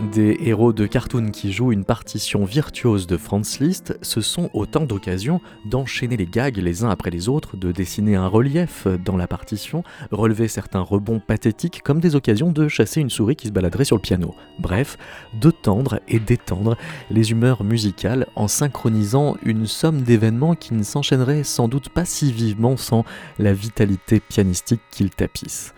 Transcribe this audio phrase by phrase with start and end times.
[0.00, 4.84] Des héros de cartoon qui jouent une partition virtuose de Franz Liszt, ce sont autant
[4.84, 9.26] d'occasions d'enchaîner les gags les uns après les autres, de dessiner un relief dans la
[9.26, 9.82] partition,
[10.12, 13.96] relever certains rebonds pathétiques comme des occasions de chasser une souris qui se baladerait sur
[13.96, 14.36] le piano.
[14.60, 14.98] Bref,
[15.34, 16.76] de tendre et d'étendre
[17.10, 22.32] les humeurs musicales en synchronisant une somme d'événements qui ne s'enchaîneraient sans doute pas si
[22.32, 23.04] vivement sans
[23.40, 25.74] la vitalité pianistique qu'ils tapissent.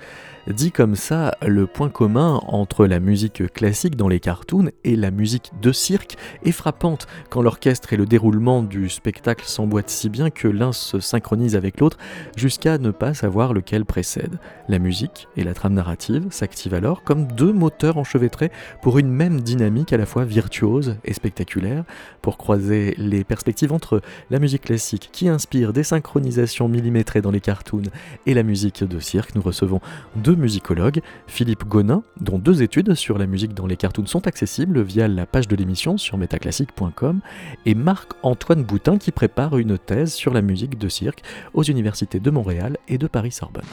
[0.50, 5.12] Dit comme ça, le point commun entre la musique classique dans les cartoons et la
[5.12, 10.30] musique de cirque est frappante quand l'orchestre et le déroulement du spectacle s'emboîtent si bien
[10.30, 11.98] que l'un se synchronise avec l'autre
[12.34, 14.40] jusqu'à ne pas savoir lequel précède.
[14.68, 18.50] La musique et la trame narrative s'activent alors comme deux moteurs enchevêtrés
[18.82, 21.84] pour une même dynamique à la fois virtuose et spectaculaire,
[22.22, 27.40] pour croiser les perspectives entre la musique classique qui inspire des synchronisations millimétrées dans les
[27.40, 27.82] cartoons
[28.26, 29.36] et la musique de cirque.
[29.36, 29.80] Nous recevons
[30.16, 30.39] deux
[31.26, 35.26] Philippe Gonin, dont deux études sur la musique dans les cartoons sont accessibles via la
[35.26, 37.20] page de l'émission sur metaclassique.com,
[37.66, 41.22] et Marc-Antoine Boutin qui prépare une thèse sur la musique de cirque
[41.54, 43.64] aux universités de Montréal et de Paris-Sorbonne.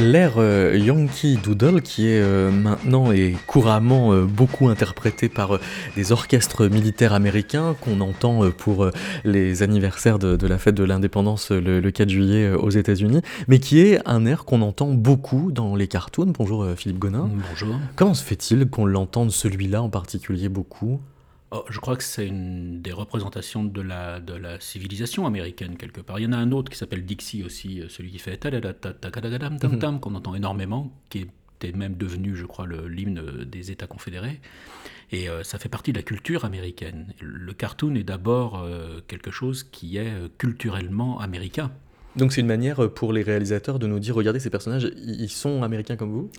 [0.00, 5.58] L'air euh, Yankee Doodle, qui est euh, maintenant et couramment euh, beaucoup interprété par
[5.94, 8.90] des orchestres militaires américains, qu'on entend pour
[9.24, 14.00] les anniversaires de, la fête de l'indépendance le, 4 juillet aux États-Unis, mais qui est
[14.06, 16.32] un air qu'on entend beaucoup dans les cartoons.
[16.36, 17.28] Bonjour Philippe Gonin.
[17.50, 17.74] Bonjour.
[17.96, 21.00] Comment se fait-il qu'on l'entende celui-là en particulier beaucoup?
[21.52, 26.00] Oh, je crois que c'est une des représentations de la, de la civilisation américaine, quelque
[26.00, 26.20] part.
[26.20, 28.36] Il y en a un autre qui s'appelle Dixie aussi, euh, celui qui fait
[29.80, 31.26] tam qu'on entend énormément, qui
[31.60, 34.40] était même devenu, je crois, l'hymne des États confédérés.
[35.10, 37.12] Et euh, ça fait partie de la culture américaine.
[37.20, 41.72] Le cartoon est d'abord euh, quelque chose qui est culturellement américain.
[42.14, 45.64] Donc c'est une manière pour les réalisateurs de nous dire, regardez, ces personnages, ils sont
[45.64, 46.30] américains comme vous?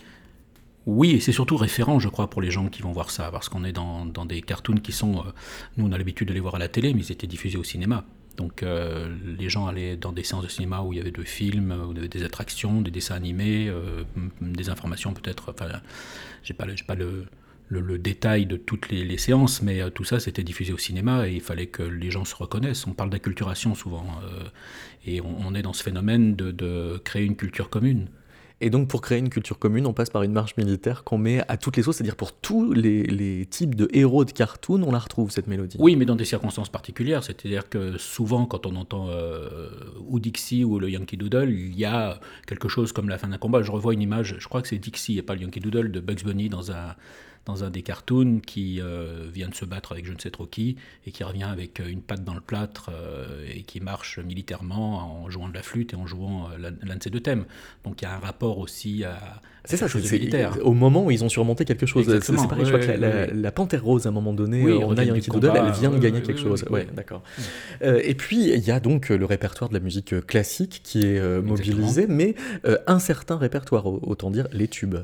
[0.86, 3.48] Oui, et c'est surtout référent, je crois, pour les gens qui vont voir ça, parce
[3.48, 5.18] qu'on est dans, des cartoons qui sont...
[5.18, 5.30] Euh,
[5.76, 7.64] nous, on a l'habitude de les voir à la télé, mais ils étaient diffusés au
[7.64, 8.04] cinéma.
[8.36, 11.24] Donc euh, les gens allaient dans des séances de cinéma où il y avait des
[11.24, 14.02] films, où il y avait des attractions, des dessins animés, euh,
[14.40, 15.50] des informations peut-être...
[15.50, 15.68] Enfin,
[16.42, 17.26] j'ai pas, pas le,
[17.68, 21.40] le, détail de toutes les, séances, mais tout ça, c'était diffusé au cinéma et il
[21.40, 22.86] fallait que les gens se reconnaissent.
[22.88, 24.04] On parle d'acculturation souvent,
[25.06, 28.08] et on, est dans ce phénomène de créer une culture commune.
[28.62, 31.42] Et donc, pour créer une culture commune, on passe par une marche militaire qu'on met
[31.48, 35.00] à toutes les sauces, c'est-à-dire pour tous les, types de héros de cartoon, on la
[35.00, 35.76] retrouve, cette mélodie.
[35.80, 37.24] Oui, mais dans des circonstances particulières.
[37.24, 39.68] C'est-à-dire que souvent, quand on entend euh,
[40.06, 43.38] ou Dixie ou le Yankee Doodle, il y a quelque chose comme la fin d'un
[43.38, 43.62] combat.
[43.62, 45.98] Je revois une image, je crois que c'est Dixie et pas le Yankee Doodle, de
[45.98, 46.94] Bugs Bunny dans un
[47.46, 50.46] dans un des cartoons qui euh, vient de se battre avec je ne sais trop
[50.46, 50.76] qui
[51.06, 55.24] et qui revient avec euh, une patte dans le plâtre euh, et qui marche militairement
[55.24, 57.44] en jouant de la flûte et en jouant l'un de ces deux thèmes.
[57.84, 60.56] Donc il y a un rapport aussi à, c'est ça, chose militaire.
[60.62, 62.06] Au moment où ils ont surmonté quelque chose.
[62.20, 65.30] C'est pareil, je crois que la, Panthère Rose, à un moment donné, on a Yankee
[65.30, 66.64] Doodle, elle vient de gagner quelque chose.
[66.70, 67.22] Ouais, d'accord.
[67.80, 72.06] et puis, il y a donc le répertoire de la musique classique qui est mobilisé,
[72.08, 72.34] mais
[72.86, 74.98] un certain répertoire, autant dire les tubes.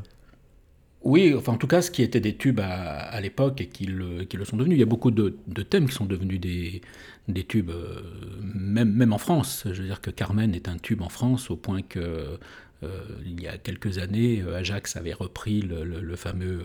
[1.03, 4.25] Oui, enfin en tout cas, ce qui était des tubes à, l'époque et qui le,
[4.25, 4.77] qui le, sont devenus.
[4.77, 5.31] Il y a beaucoup de,
[5.63, 6.83] thèmes qui sont devenus des,
[7.29, 8.03] des tubes, euh,
[8.43, 9.63] même, même en France.
[9.67, 12.39] Je veux dire que Carmen est un tube en France au point que
[12.83, 12.89] euh,
[13.25, 16.65] il y a quelques années, Ajax avait repris le, fameux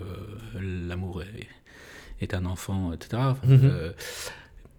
[0.56, 1.22] euh, L'amour
[2.20, 3.22] est, un enfant, etc.
[3.46, 3.94] Mhm.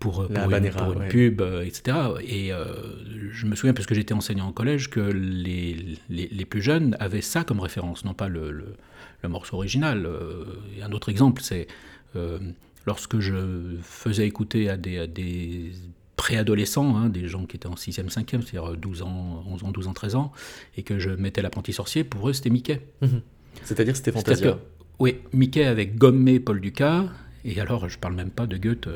[0.01, 1.97] pour, pour, une, pub, etc.
[2.27, 2.51] Et
[3.31, 6.97] je me souviens, parce que j'étais enseignant en collège, que les, les, les, plus jeunes
[7.01, 8.77] avaient ça comme référence, non pas le,
[9.25, 10.07] le morceau original.
[10.07, 10.45] Euh,
[10.77, 11.67] et un autre exemple, c'est
[12.17, 12.39] euh,
[12.87, 15.73] lorsque je faisais écouter à des, des
[16.17, 19.89] préadolescents, hein, des gens qui étaient en 6e, 5e, c'est-à-dire 12 ans, 11 ans, 12
[19.89, 20.33] ans, 13 ans,
[20.77, 22.81] et que je mettais l'apprenti sorcier, pour eux c'était Mickey.
[23.03, 23.21] Mhm.
[23.65, 24.59] C'est-à-dire c'était Fantasia
[24.99, 27.05] Oui, Mickey avec gommé Paul Ducas,
[27.45, 28.89] Et alors, je parle même pas de Goethe,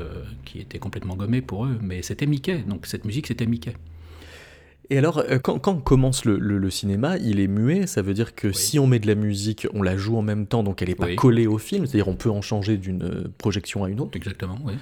[0.43, 2.63] qui était complètement gommé pour eux, mais c'était Mickey.
[2.67, 3.73] Donc cette musique, c'était Mickey.
[4.91, 8.79] Et alors, euh, quand, commence le, cinéma, il est muet, ça veut dire que si
[8.79, 11.13] on met de la musique, on la joue en même temps, donc elle n'est pas
[11.13, 14.15] collée au film, c'est-à-dire on peut en changer d'une euh, projection à une autre.
[14.15, 14.73] Exactement, oui,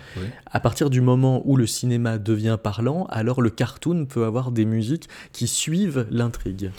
[0.50, 4.64] À partir du moment où le cinéma devient parlant, alors le cartoon peut avoir des
[4.64, 6.72] musiques qui suivent l'intrigue.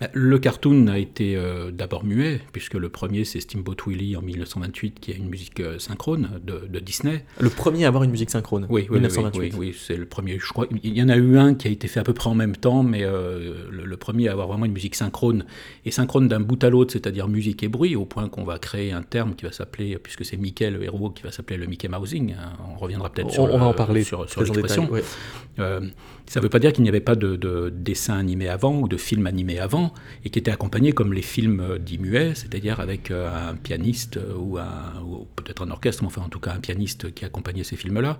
[0.00, 4.22] Bah, le cartoon a été euh, d'abord muet, puisque le premier c'est Steamboat Willie en
[4.22, 7.26] 1928, qui a une musique synchrone de, Disney.
[7.38, 9.54] Le premier à avoir une musique synchrone Oui, 1928.
[9.58, 10.38] oui, c'est le premier.
[10.38, 12.30] Je crois il y en a eu un qui a été fait à peu près
[12.30, 15.44] en même temps mais euh, le, premier à avoir vraiment une musique synchrone,
[15.84, 18.92] et synchrone d'un bout à l'autre, c'est-à-dire musique et bruit, au point qu'on va créer
[18.92, 21.88] un terme qui va s'appeler, puisque c'est Mickey le héros, qui va s'appeler le Mickey
[21.88, 22.32] Mousing.
[22.32, 22.52] Hein.
[22.74, 24.88] on reviendra peut-être sur, on va en parler sur, l'expression.
[25.58, 25.80] Euh,
[26.26, 28.96] ça ne veut pas dire qu'il n'y avait pas de, dessin animé avant ou de
[28.96, 29.92] film animé avant,
[30.24, 34.58] et qui était accompagné comme les films euh, dits muets, c'est-à-dire avec un pianiste ou,
[34.58, 38.16] ou peut-être un orchestre, mais enfin en tout cas un pianiste qui accompagnait ces films-là,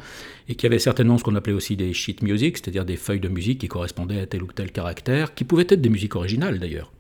[0.49, 3.29] et qui avait certainement ce qu'on appelait aussi des sheet music, c'est-à-dire des feuilles de
[3.29, 6.93] musique qui correspondaient à tel ou tel caractère, qui pouvaient être des musiques originales d'ailleurs,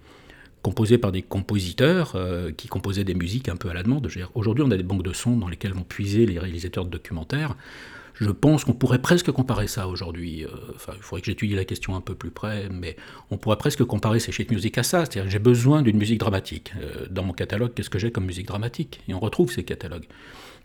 [0.63, 4.09] composées par des compositeurs euh, qui composaient des musiques un peu à la demande.
[4.35, 7.57] Aujourd'hui, on a des banques de sons dans lesquelles vont puiser les réalisateurs de documentaires.
[8.15, 10.45] Je pense qu'on pourrait presque comparer ça aujourd'hui.
[10.45, 10.49] Euh,
[10.95, 12.97] il faudrait que j'étudie la question un peu plus près, mais
[13.31, 15.07] on pourrait presque comparer ces sheet music à ça.
[15.07, 16.73] C'est-à-dire j'ai besoin d'une musique dramatique.
[16.83, 19.01] Euh, dans mon catalogue, qu'est-ce que j'ai comme musique dramatique?
[19.09, 20.05] Et on retrouve ces catalogues.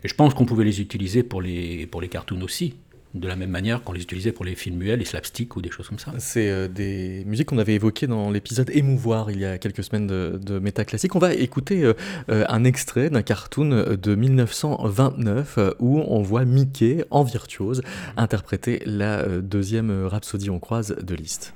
[0.04, 2.74] Et je pense qu'on pouvait les utiliser pour les, pour les cartoons aussi
[3.20, 5.70] de la même manière qu'on les utilisait pour les films muets, les slapsticks ou des
[5.70, 6.12] choses comme ça.
[6.18, 10.06] C'est euh, des musiques qu'on avait évoquées dans l'épisode Émouvoir il y a quelques semaines
[10.06, 11.14] de, de Méta Classique.
[11.14, 11.94] On va écouter euh,
[12.30, 17.82] euh, un extrait d'un cartoon de 1929 où on voit Mickey en virtuose
[18.16, 21.54] interpréter la deuxième rhapsodie on croise de Liszt.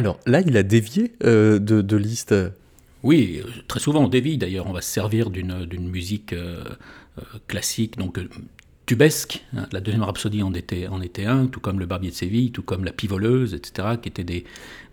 [0.00, 2.34] Alors là, il a dévié euh, de, de, liste.
[3.02, 4.66] Oui, très souvent on dévie d'ailleurs.
[4.66, 6.64] On va se servir d'une musique euh,
[7.18, 8.18] euh, classique, donc
[9.00, 9.66] Hein.
[9.72, 12.62] La deuxième rhapsodie en était, en était un, tout comme le Barbier de Séville, tout
[12.62, 14.44] comme la Pivoleuse, etc., qui étaient des,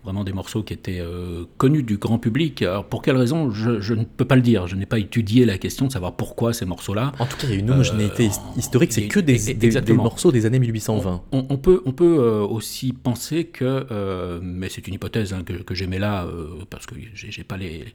[0.04, 2.62] vraiment des morceaux qui étaient euh, connus du grand public.
[2.62, 4.66] Alors pour quelle raison, je, ne peux pas le dire.
[4.66, 7.12] Je n'ai pas étudié la question de savoir pourquoi ces morceaux-là.
[7.18, 10.32] En tout cas, il y a une homogénéité euh, historique, c'est que des, des, morceaux
[10.32, 11.22] des années 1820.
[11.32, 15.74] On, peut, on peut euh, aussi penser que, mais c'est une hypothèse hein, que, que
[15.74, 16.26] j'aimais là,
[16.70, 17.94] parce que j'ai pas les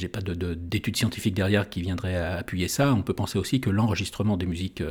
[0.00, 2.92] j'ai pas d'études de, scientifiques derrière qui viendraient appuyer ça.
[2.94, 4.82] On peut penser aussi que l'enregistrement des musiques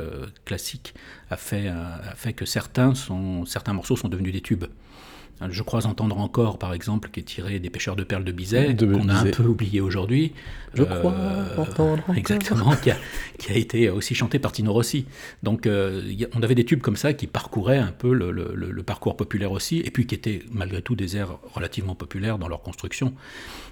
[0.44, 0.94] classiques
[1.30, 1.70] a fait,
[2.16, 2.92] fait que certains
[3.72, 4.66] morceaux sont devenus des tubes.
[5.48, 8.76] Je crois entendre encore, par exemple, qui est tiré des pêcheurs de perles de Bizet,
[8.76, 10.32] qu'on a un peu oublié aujourd'hui.
[10.74, 12.96] Je crois euh, entendre Exactement, qui a,
[13.38, 15.06] qui a, été aussi chanté par Tino Rossi.
[15.42, 16.02] Donc euh,
[16.34, 19.50] on avait des tubes comme ça qui parcouraient un peu le, le, le, parcours populaire
[19.50, 23.14] aussi, et puis qui étaient malgré tout des airs relativement populaires dans leur construction.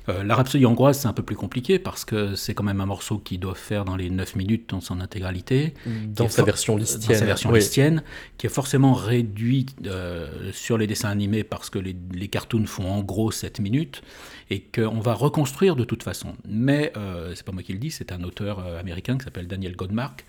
[0.08, 2.86] Euh, la Rhapsodie hongroise, c'est un peu plus compliqué parce que c'est quand même un
[2.86, 5.74] morceau qui doit faire dans les 9 minutes dans son intégralité.
[6.06, 7.12] Dans sa version listienne.
[7.12, 8.02] Dans sa version listienne,
[8.38, 9.66] qui est forcément réduit
[10.52, 14.02] sur les dessins animés parce que les, cartoons font en gros 7 minutes
[14.50, 16.34] et qu'on va reconstruire de toute façon.
[16.48, 19.46] Mais euh, c'est pas moi qui le dis, c'est un auteur euh, américain qui s'appelle
[19.46, 20.24] Daniel Godmark,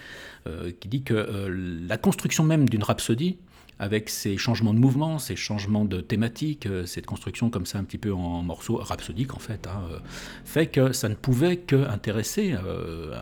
[0.48, 3.38] euh, qui dit que euh, la construction même d'une rhapsodie,
[3.80, 7.86] avec ces changements de mouvement, ces changements de thématique, euh, cette construction comme ça un
[7.86, 10.00] petit peu en morceaux rhapsodiques en fait, hein, euh,
[10.44, 13.18] fait que ça ne pouvait que intéresser euh,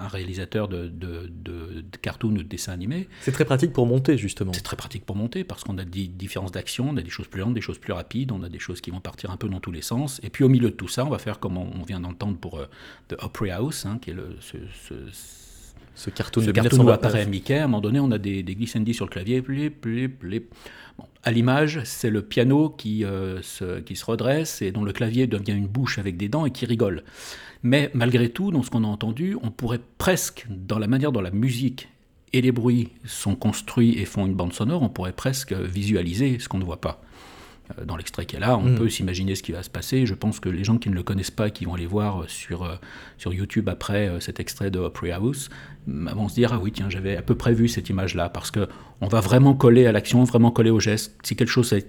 [0.00, 3.08] un réalisateur de, de, de, de cartoon ou de dessin animé.
[3.22, 4.52] C'est très pratique pour monter justement.
[4.52, 7.26] C'est très pratique pour monter parce qu'on a des différences d'action, on a des choses
[7.26, 9.48] plus lentes, des choses plus rapides, on a des choses qui vont partir un peu
[9.48, 10.20] dans tous les sens.
[10.22, 12.60] Et puis au milieu de tout ça, on va faire comme on, vient d'entendre pour
[13.08, 15.45] The Opry House, hein, qui est le, ce, ce
[15.96, 18.54] ce cartoon ce de cartoon apparaît Mickey, à un moment donné, on a des, des
[18.54, 19.40] glissandis sur le clavier.
[19.40, 24.92] Bon, à l'image, c'est le piano qui, euh, se, qui se redresse et dont le
[24.92, 27.02] clavier devient une bouche avec des dents et qui rigole.
[27.62, 31.22] Mais malgré tout, dans ce qu'on a entendu, on pourrait presque, dans la manière dont
[31.22, 31.88] la musique
[32.32, 36.48] et les bruits sont construits et font une bande sonore, on pourrait presque visualiser ce
[36.48, 37.02] qu'on ne voit pas.
[37.78, 38.74] Euh, dans l'extrait qui est là, on mm.
[38.76, 40.06] peut s'imaginer ce qui va se passer.
[40.06, 42.64] Je pense que les gens qui ne le connaissent pas, qui vont aller voir sur,
[42.64, 42.76] euh,
[43.18, 45.48] sur YouTube après euh, cet extrait de Opry House,
[45.86, 48.50] vont se dire ah oui tiens j'avais à peu près vu cette image là parce
[48.50, 48.68] que
[49.00, 51.14] on va vraiment coller à l'action, vraiment coller au geste.
[51.22, 51.86] Si quelque chose est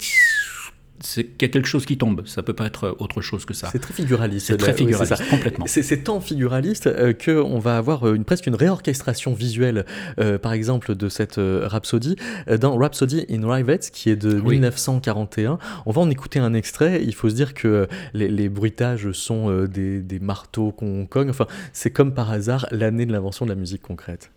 [0.99, 2.23] c'est qu'il y a quelque chose qui tombe.
[2.25, 3.69] Ça peut pas être autre chose que ça.
[3.71, 4.47] C'est très figuraliste.
[4.47, 5.65] C'est très figuraliste, complètement.
[5.67, 9.85] C'est tant figuraliste euh, qu'on va avoir une, presque une réorchestration visuelle,
[10.19, 12.15] euh, par exemple, de cette euh, Rhapsody.
[12.59, 17.01] Dans Rhapsody in Rivets, qui est de 1941, on va en écouter un extrait.
[17.03, 21.29] Il faut se dire que les, bruitages sont des, des marteaux qu'on cogne.
[21.29, 24.31] Enfin, c'est comme par hasard l'année de l'invention de la musique concrète.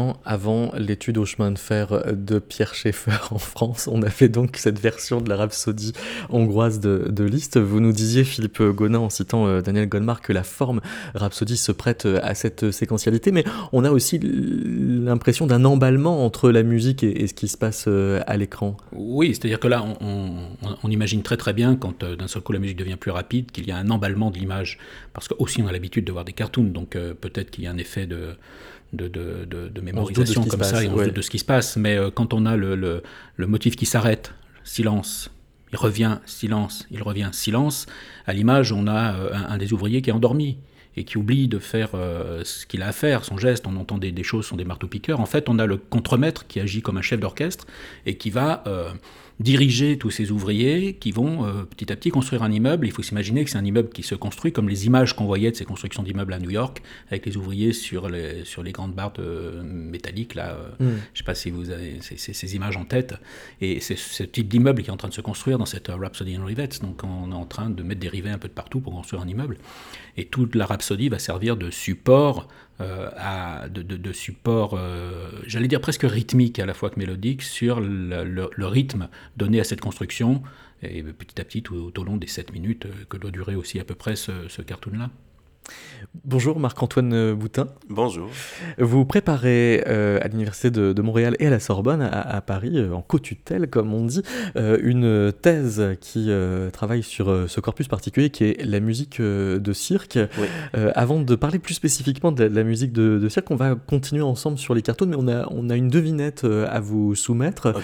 [0.00, 3.88] An avant l'étude au chemin de fer de Pierre Schaeffer en France.
[3.90, 5.92] On a fait donc cette version de la rhapsodie
[6.30, 7.58] hongroise de, de Liszt.
[7.58, 10.80] Vous nous disiez, Philippe Gonin, en citant euh, Daniel Goldmark, que la forme
[11.14, 16.62] rhapsodie se prête à cette séquentialité, mais on a aussi l'impression d'un emballement entre la
[16.62, 18.76] musique et, ce qui se passe euh, à l'écran.
[18.92, 22.58] Oui, c'est-à-dire que là, on, imagine très très bien, quand euh, d'un seul coup la
[22.58, 24.78] musique devient plus rapide, qu'il y a un emballement de l'image,
[25.12, 26.90] parce que aussi on a l'habitude de voir des cartoons, donc
[27.20, 28.36] peut-être qu'il y a un effet de
[28.92, 31.76] de, de, de, mémorisation comme ça, et on de ce qui se passe.
[31.76, 33.02] Mais euh, quand on a le, le,
[33.36, 35.30] le motif qui s'arrête, silence,
[35.72, 37.86] il revient, silence, il revient, silence,
[38.26, 40.58] à l'image, on a euh, un, des ouvriers qui est endormi
[40.96, 43.98] et qui oublie de faire euh, ce qu'il a à faire, son geste, on entend
[43.98, 45.20] des, des choses, sont des marteaux-piqueurs.
[45.20, 47.66] En fait, on a le contremaître qui agit comme un chef d'orchestre
[48.06, 48.64] et qui va
[49.40, 52.86] diriger tous ces ouvriers qui vont euh, petit à petit construire un immeuble.
[52.86, 55.50] Il faut s'imaginer que c'est un immeuble qui se construit comme les images qu'on voyait
[55.50, 58.94] de ces constructions d'immeubles à New York, avec les ouvriers sur les, sur les grandes
[58.94, 59.14] barres
[59.64, 60.34] métalliques.
[60.34, 60.88] Là, euh, mm.
[60.88, 63.14] Je ne sais pas si vous avez ces, images en tête.
[63.62, 66.36] Et c'est ce type d'immeuble qui est en train de se construire dans cette Rhapsody
[66.36, 66.80] in Rivets.
[66.82, 69.22] Donc on est en train de mettre des rivets un peu de partout pour construire
[69.22, 69.56] un immeuble.
[70.18, 72.50] Et toute la Rhapsody va servir de support euh,
[73.16, 78.66] à, de, support, euh, j'allais dire presque rythmique à la fois que mélodique, sur le,
[78.66, 80.42] rythme donné à cette construction,
[80.82, 83.78] et petit à petit, tout, au long des 7 minutes euh, que doit durer aussi
[83.80, 85.10] à peu près ce cartoon-là.
[86.24, 87.68] Bonjour Marc-Antoine Boutin.
[87.88, 88.28] Bonjour.
[88.78, 93.00] Vous préparez euh, à l'Université de, Montréal et à la Sorbonne, à, Paris, euh, en
[93.00, 94.22] co-tutelle comme on dit,
[94.56, 96.30] euh, une thèse qui
[96.72, 100.18] travaille sur ce corpus particulier qui est la musique de cirque.
[100.74, 104.74] avant de parler plus spécifiquement de la, musique de, cirque, on va continuer ensemble sur
[104.74, 107.74] les cartons, mais on a, on a une devinette à vous soumettre,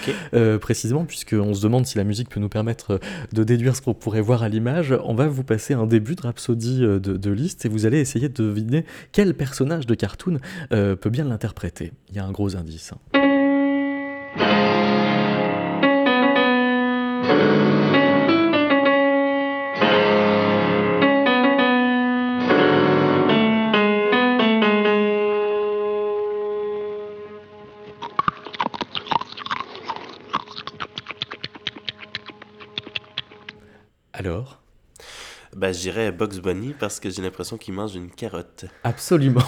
[0.59, 2.99] précisément, puisqu'on se demande si la musique peut nous permettre
[3.33, 4.93] de déduire ce qu'on pourrait voir à l'image.
[5.03, 8.29] On va vous passer un début de rhapsodie de, de Liszt et vous allez essayer
[8.29, 10.39] de deviner quel personnage de cartoon
[10.71, 11.93] euh, peut bien l'interpréter.
[12.09, 12.93] Il y a un gros indice.
[12.93, 13.21] Hein.
[34.17, 34.63] Alors
[35.55, 38.65] bah, je dirais Bugs Bunny parce que j'ai l'impression qu'il mange une carotte.
[38.83, 39.43] Absolument.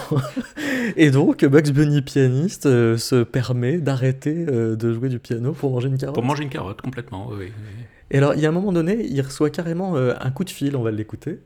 [0.95, 5.71] Et donc, Bugs Bunny pianiste euh, se permet d'arrêter euh, de jouer du piano pour
[5.71, 6.15] manger une carotte?
[6.15, 7.51] Pour manger une carotte, complètement, oui.
[8.11, 10.49] Et alors, il y a un moment donné, il reçoit carrément euh, un coup de
[10.49, 11.39] fil, on va l'écouter.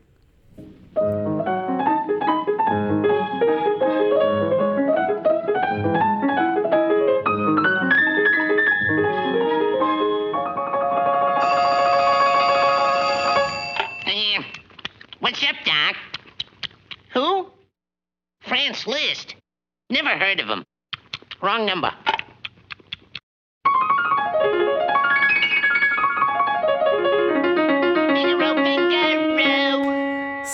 [18.88, 19.36] List.
[19.90, 20.64] Never heard of him.
[21.42, 21.92] Wrong number.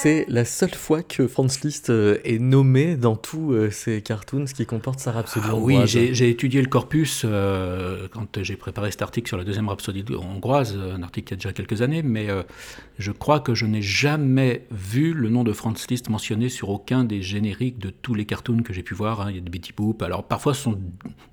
[0.01, 4.45] C'est la seule fois que Franz Liszt euh, est nommé dans tous euh, ces cartoons
[4.45, 5.93] qui comportent sa rhapsodie ah, hongroise.
[5.93, 10.05] Oui, j'ai étudié le corpus euh, quand j'ai préparé cet article sur la deuxième rhapsodie
[10.15, 12.29] hongroise, un article qui a déjà quelques années, mais
[12.97, 17.03] je crois que je n'ai jamais vu le nom de Franz Liszt mentionné sur aucun
[17.03, 19.19] des génériques de tous les cartoons que j'ai pu voir.
[19.19, 19.31] Hein.
[19.31, 20.01] Il y a de Betty Boop.
[20.01, 20.79] Alors parfois ce sont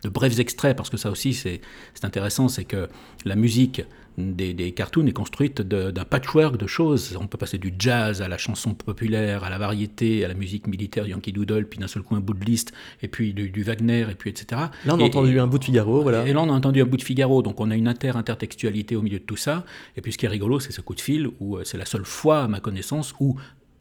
[0.03, 1.61] de brefs extraits, parce que ça aussi c'est
[2.03, 2.89] intéressant, c'est que
[3.25, 3.83] la musique
[4.19, 7.17] des, cartoons est construite d'un patchwork de choses.
[7.21, 10.67] On peut passer du jazz à la chanson populaire, à la variété, à la musique
[10.67, 12.73] militaire, Yankee Doodle, puis d'un seul coup un bout de liste,
[13.03, 14.63] et puis du, Wagner, et puis etc.
[14.85, 16.27] Là, on a entendu un bout de Figaro, voilà.
[16.27, 19.03] Et là, on a entendu un bout de Figaro, donc on a une inter-intertextualité au
[19.03, 19.65] milieu de tout ça.
[19.97, 21.87] Et puis ce qui est rigolo, c'est ce coup de fil, où euh, c'est la
[21.87, 23.37] seule fois, à ma connaissance, où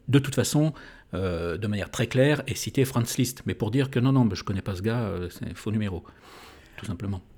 [0.08, 0.72] de toute façon,
[1.14, 3.42] euh, de manière très claire, est cité Franz Liszt.
[3.46, 5.72] Mais pour dire que non, non, je connais pas ce gars, euh, c'est un faux
[5.72, 6.04] numéro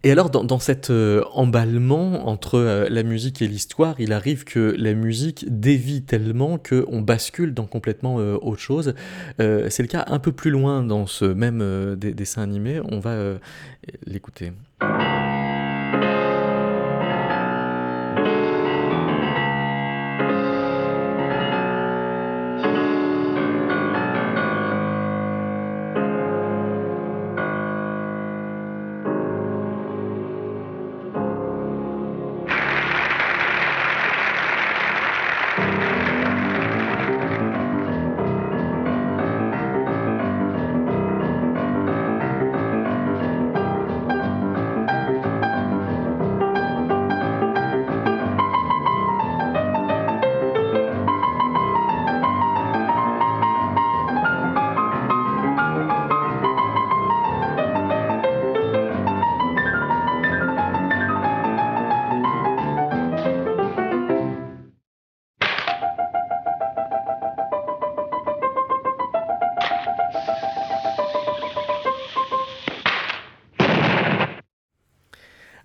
[0.04, 4.74] Et alors, dans, cet euh, emballement entre euh, la musique et l'histoire, il arrive que
[4.78, 8.94] la musique dévie tellement qu'on bascule dans complètement euh, autre chose.
[9.38, 12.80] c'est le cas un peu plus loin dans ce même dessin animé.
[12.90, 13.38] On va
[14.06, 14.52] l'écouter.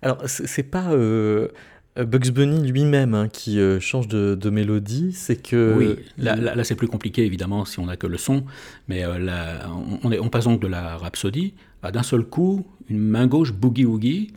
[0.04, 1.48] Alors, c'est pas euh,
[1.96, 5.74] Bugs Bunny lui-même hein, qui euh, change de, mélodie, c'est que...
[5.78, 8.44] Oui, là, c'est plus compliqué évidemment si on n'a que le son,
[8.86, 9.58] mais euh,
[10.02, 14.32] on, on, passe donc de la rhapsodie à d'un seul coup une main gauche boogie-woogie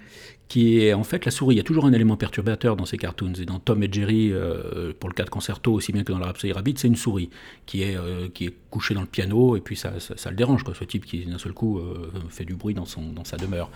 [0.47, 1.55] qui est en fait la souris.
[1.55, 3.33] Il y a toujours un élément perturbateur dans ces cartoons.
[3.33, 6.19] Et dans Tom et Jerry, euh, pour le cas de Concerto, aussi bien que dans
[6.19, 7.29] la Rhapsody Rabbit, c'est une souris
[7.65, 10.63] qui est, euh, qui est couchée dans le piano et puis ça, ça, le dérange,
[10.63, 13.38] quoi, ce type qui d'un seul coup euh, fait du bruit dans, son, dans sa
[13.38, 13.69] demeure.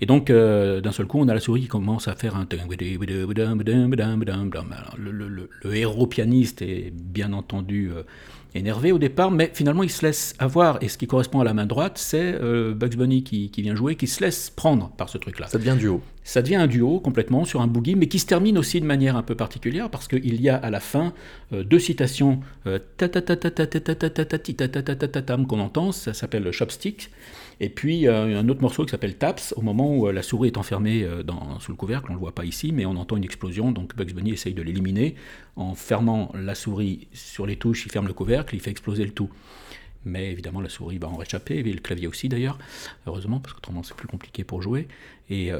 [0.00, 2.46] Et donc d'un seul coup, on a la souris qui commence à faire un...
[4.96, 7.90] Le, héros pianiste est bien entendu
[8.56, 11.54] énervé au départ, mais finalement il se laisse avoir, et ce qui correspond à la
[11.54, 15.18] main droite, c'est euh, Bugs Bunny qui, vient jouer, qui se laisse prendre par ce
[15.18, 15.46] truc-là.
[15.48, 16.00] Ça devient un duo.
[16.24, 19.16] Ça devient un duo complètement sur un boogie, mais qui se termine aussi de manière
[19.16, 21.12] un peu particulière, parce qu'il y a à la fin
[21.52, 22.40] deux citations
[25.46, 27.10] qu'on entend, ça s'appelle Chopstick,
[27.58, 30.48] et puis euh, un autre morceau qui s'appelle Taps, au moment où euh, la souris
[30.48, 31.22] est enfermée euh,
[31.58, 33.96] sous le couvercle, on ne le voit pas ici, mais on entend une explosion, donc
[33.96, 35.14] Bugs Bunny essaye de l'éliminer.
[35.56, 39.10] En fermant la souris sur les touches, il ferme le couvercle, il fait exploser le
[39.10, 39.30] tout.
[40.04, 42.58] Mais évidemment, la souris va en réchapper, et le clavier aussi d'ailleurs,
[43.06, 44.86] heureusement, parce qu'autrement c'est plus compliqué pour jouer.
[45.30, 45.50] Et,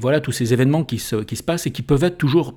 [0.00, 2.54] voilà tous ces événements qui se, qui se, passent et qui peuvent être toujours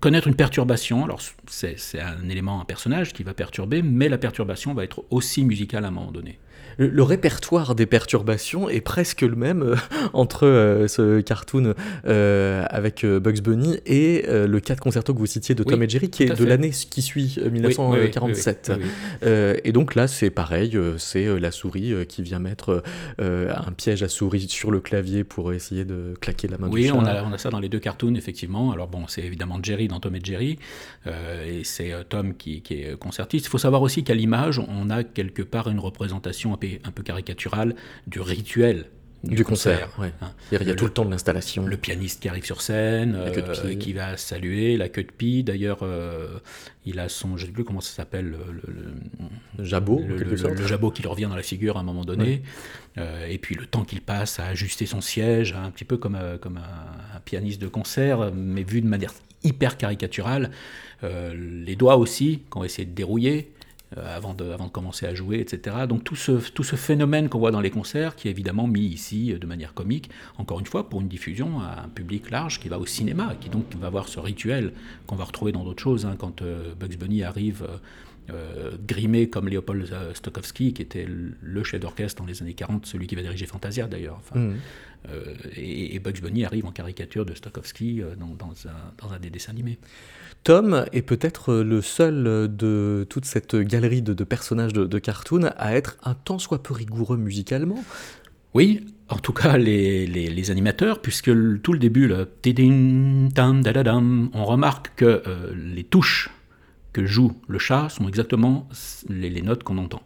[0.00, 1.04] connaître une perturbation.
[1.04, 5.44] Alors c'est un élément, un personnage qui va perturber, mais la perturbation va être aussi
[5.44, 6.38] musicale à un moment donné
[6.80, 9.76] le, répertoire des perturbations est presque le même euh,
[10.12, 11.74] entre euh, ce cartoon
[12.06, 16.08] euh, avec Bugs Bunny et le 4 concerto que vous citiez de Tom et Jerry,
[16.08, 18.72] qui est de l'année qui suit 1947.
[19.22, 22.82] et donc là, c'est pareil, c'est la souris qui vient mettre
[23.18, 26.92] un piège à souris sur le clavier pour essayer de claquer la main du chat.
[26.94, 28.72] Oui, on a, on a ça dans les deux cartoons, effectivement.
[28.72, 30.58] Alors bon, c'est évidemment Jerry dans Tom et Jerry,
[31.06, 33.46] et c'est Tom qui, qui, est concertiste.
[33.46, 36.69] Il faut savoir aussi qu'à l'image, on a quelque part une représentation un peu
[37.04, 37.74] caricatural
[38.06, 38.86] du rituel
[39.22, 39.90] du, concert.
[39.98, 40.10] Hein.
[40.50, 41.66] Il y a tout le temps de l'installation.
[41.66, 45.42] Le pianiste qui arrive sur scène, euh, qui va saluer, la queue de pie.
[45.42, 46.38] D'ailleurs, euh,
[46.86, 48.34] il a son, je ne sais plus comment ça s'appelle,
[49.58, 52.42] le, jabot, le, jabot qui lui revient dans la figure à un moment donné.
[52.98, 56.18] Euh, et puis le temps qu'il passe à ajuster son siège, un petit peu comme,
[56.40, 59.12] comme un, pianiste de concert, mais vu de manière
[59.44, 60.50] hyper caricaturale.
[61.02, 63.52] les doigts aussi, qu'on va essayer de dérouiller.
[63.98, 65.78] Euh, avant, de, avant de commencer à jouer, etc.
[65.88, 68.82] Donc tout ce, tout ce phénomène qu'on voit dans les concerts, qui est évidemment mis
[68.82, 72.60] ici euh, de manière comique, encore une fois, pour une diffusion à un public large
[72.60, 74.74] qui va au cinéma, qui donc va voir ce rituel
[75.08, 76.06] qu'on va retrouver dans d'autres choses.
[76.06, 77.66] Hein, quand euh, Bugs Bunny arrive
[78.30, 83.08] euh, grimés comme Léopold Stokowski, qui était le chef d'orchestre dans les années 40, celui
[83.08, 84.20] qui va diriger Fantasia d'ailleurs.
[84.36, 84.52] Mmh.
[85.56, 88.54] et, Bugs Bunny arrive en caricature de Stokowski dans,
[89.10, 89.80] un, des dessins animés.
[90.42, 95.74] Tom est peut-être le seul de toute cette galerie de, personnages de, de, cartoon à
[95.74, 97.84] être un tant soit peu rigoureux musicalement.
[98.54, 101.30] Oui, en tout cas les, animateurs, puisque
[101.62, 102.26] tout le début, là,
[104.34, 106.30] on remarque que euh, les touches
[106.92, 108.68] que joue le chat sont exactement
[109.08, 110.02] les, notes qu'on entend.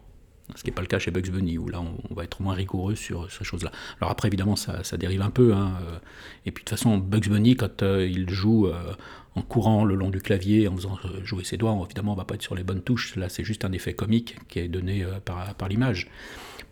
[0.55, 2.53] Ce qui n'est pas le cas chez Bugs Bunny, où là on, va être moins
[2.53, 3.71] rigoureux sur ces choses-là.
[3.99, 5.53] Alors après, évidemment, ça, dérive un peu.
[5.53, 5.97] Hein, euh,
[6.45, 8.69] et puis de toute façon, Bugs Bunny, quand euh, il joue
[9.35, 12.25] en courant le long du clavier, en faisant jouer ses doigts, évidemment, on ne va
[12.25, 13.15] pas être sur les bonnes touches.
[13.15, 16.09] Là, c'est juste un effet comique qui est donné par l'image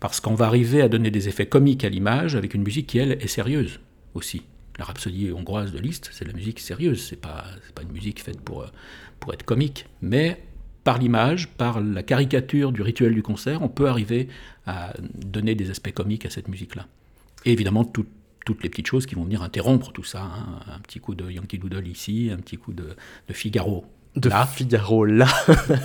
[0.04, 2.98] parce qu'on va arriver à donner des effets comiques à l'image avec une musique qui,
[2.98, 3.80] elle, est sérieuse
[4.12, 4.42] aussi.
[4.78, 8.22] La rhapsodie hongroise de Liszt, c'est de la musique sérieuse, c'est pas, pas une musique
[8.22, 8.66] faite pour, euh,
[9.18, 10.42] pour être comique, mais
[10.82, 14.28] par l'image, par la caricature du rituel du concert, on peut arriver
[14.66, 16.86] à donner des aspects comiques à cette musique-là.
[17.46, 17.84] Et évidemment,
[18.44, 20.22] toutes les petites choses qui vont venir interrompre tout ça.
[20.22, 20.60] Hein.
[20.74, 22.96] Un petit coup de Yankee Doodle ici, un petit coup de,
[23.28, 23.84] de Figaro
[24.16, 25.26] de Figaro là.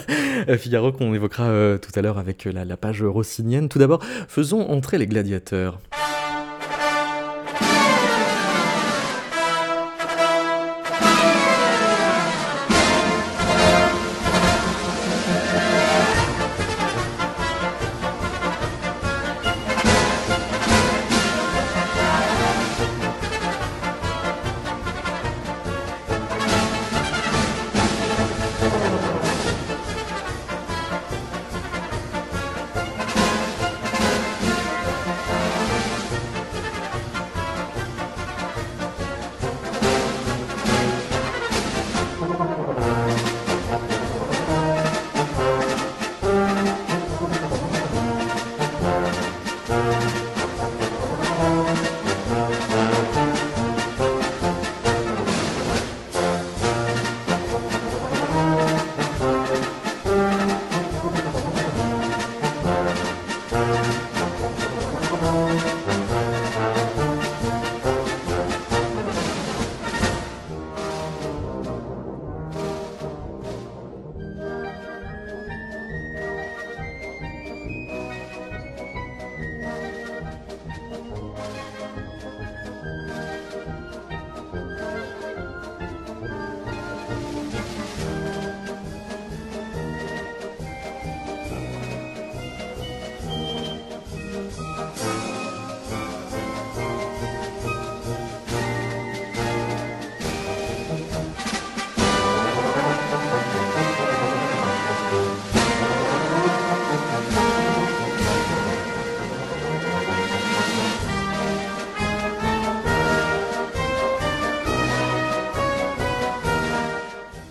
[0.59, 3.69] Figaro qu'on évoquera euh, tout à l'heure avec euh, la, la page rossinienne.
[3.69, 5.79] Tout d'abord, faisons entrer les gladiateurs.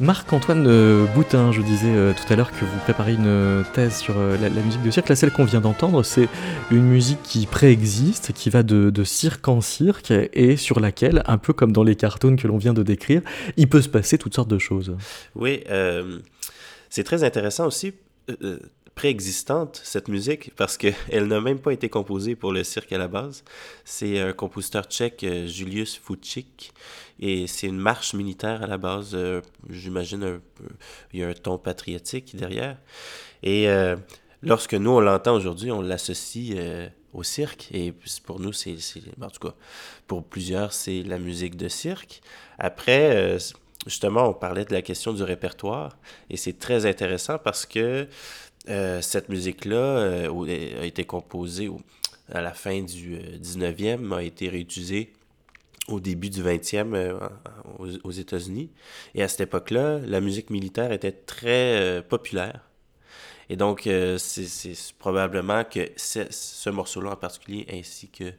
[0.08, 3.98] Marc-Antoine euh, Boutin, je disais euh, tout à l'heure que vous préparez une euh, thèse
[3.98, 5.06] sur la, musique de cirque.
[5.10, 6.30] Là, celle qu'on vient d'entendre, c'est
[6.70, 11.52] une musique qui préexiste, qui va de, cirque en cirque et sur laquelle, un peu
[11.52, 13.20] comme dans les cartoons que l'on vient de décrire,
[13.58, 14.96] il peut se passer toutes sortes de choses.
[15.34, 15.62] Oui,
[16.88, 17.92] c'est très intéressant aussi
[18.98, 23.06] préexistante, cette musique, parce qu'elle n'a même pas été composée pour le cirque à la
[23.06, 23.44] base.
[23.84, 26.72] C'est un compositeur tchèque, Julius Fuchik,
[27.20, 29.12] et c'est une marche militaire à la base.
[29.14, 30.40] Euh, j'imagine
[31.12, 32.76] il y a un ton patriotique derrière.
[33.44, 33.94] Et euh,
[34.42, 37.68] lorsque nous, on l'entend aujourd'hui, on l'associe euh, au cirque.
[37.70, 37.94] Et
[38.26, 38.74] pour nous, c'est,
[39.22, 39.54] en tout cas,
[40.08, 42.20] pour plusieurs, c'est la musique de cirque.
[42.58, 43.38] Après,
[43.86, 45.96] justement, on parlait de la question du répertoire.
[46.30, 48.08] Et c'est très intéressant parce que
[49.00, 51.70] cette musique-là a été composée
[52.30, 55.12] à la fin du 19e, a été réutilisée
[55.88, 57.18] au début du 20e euh,
[58.04, 58.70] aux, États-Unis.
[59.14, 62.60] Et à cette époque-là, la musique militaire était très euh, populaire.
[63.48, 68.34] Et donc, euh, c'est probablement que ce morceau-là en particulier, ainsi que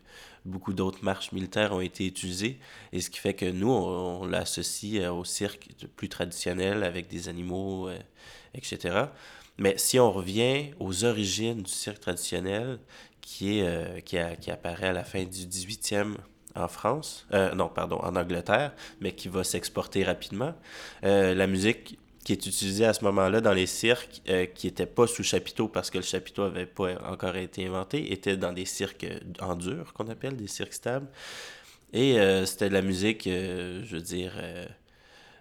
[0.45, 2.59] beaucoup d'autres marches militaires ont été utilisées.
[2.93, 7.89] Et ce qui fait que nous, on, l'associe au cirque plus traditionnel avec des animaux,
[8.53, 9.05] etc.
[9.59, 12.79] Mais si on revient aux origines du cirque traditionnel,
[13.21, 16.15] qui, est, qui, qui apparaît à la fin du 18e
[16.55, 20.53] en France, euh, non, pardon, en Angleterre, mais qui va s'exporter rapidement.
[21.03, 24.85] Euh, la musique qui est utilisée à ce moment-là dans les cirques, euh, qui n'était
[24.85, 28.65] pas sous chapiteau parce que le chapiteau n'avait pas encore été inventé, était dans des
[28.65, 29.07] cirques
[29.39, 31.07] en dur, qu'on appelle, des cirques stables.
[31.91, 34.33] Et c'était de la musique, je veux dire,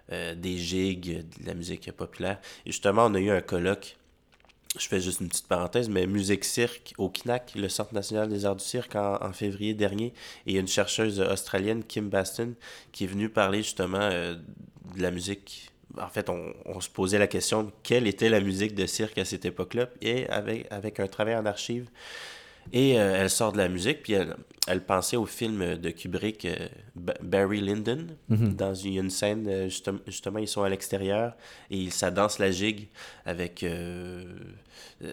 [0.09, 2.39] des gigs, de la musique populaire.
[2.65, 3.98] Et justement, on a eu un colloque
[4.77, 8.45] je fais juste une petite parenthèse, mais Musique Cirque au CNAC, le Centre national des
[8.45, 10.07] arts du cirque, en, février dernier.
[10.45, 12.53] Et il y a une chercheuse australienne, Kim Baston,
[12.91, 14.35] qui est venue parler justement euh,
[14.95, 15.71] de la musique.
[15.99, 19.43] En fait, on, se posait la question quelle était la musique de cirque à cette
[19.43, 19.89] époque-là?
[20.01, 21.89] Et avec, avec un travail en archives,
[22.71, 24.35] et euh, elle sort de la musique, puis elle,
[24.67, 26.67] elle pensait au film de Kubrick, euh,
[27.21, 28.07] Barry Lyndon.
[28.29, 28.53] Mhm.
[28.55, 29.69] Dans une, scène, euh,
[30.05, 31.35] justement, ils sont à l'extérieur
[31.71, 32.87] et ça danse la gigue
[33.25, 33.65] avec.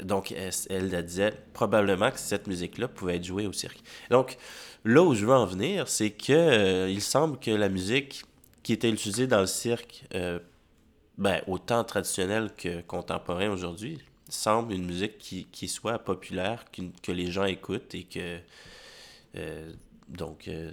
[0.03, 3.79] donc, elle, elle, disait probablement que cette musique-là pouvait être jouée au cirque.
[4.11, 4.37] Donc,
[4.85, 8.25] là où je veux en venir, c'est que il semble que la musique
[8.63, 10.05] qui était utilisée dans le cirque,
[11.19, 16.65] ben, autant traditionnelle que contemporain aujourd'hui, semble une musique qui, qui soit populaire,
[17.03, 18.39] que les gens écoutent et que.
[19.37, 19.73] Euh,
[20.09, 20.73] donc, euh,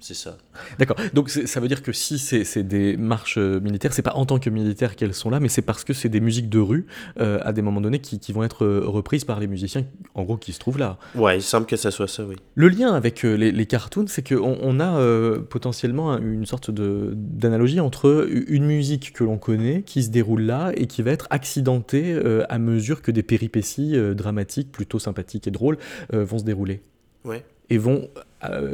[0.00, 0.38] c'est ça.
[0.78, 0.96] D'accord.
[1.12, 4.38] Donc ça veut dire que si c'est des marches euh, militaires, c'est pas en tant
[4.38, 6.86] que militaires qu'elles sont là, mais c'est parce que c'est des musiques de rue
[7.18, 9.84] euh, à des moments donnés qui, qui, vont être euh, reprises par les musiciens,
[10.14, 10.98] en gros, qui se trouvent là.
[11.16, 12.36] Ouais, il semble que ça soit ça, oui.
[12.54, 18.28] Le lien avec les, les, cartoons, c'est qu'on on a potentiellement une sorte d'analogie entre
[18.48, 22.58] une musique que l'on connaît, qui se déroule là, et qui va être accidentée à
[22.58, 25.78] mesure que des péripéties dramatiques, plutôt sympathiques et drôles,
[26.12, 26.80] vont se dérouler.
[27.24, 28.08] Ouais et vont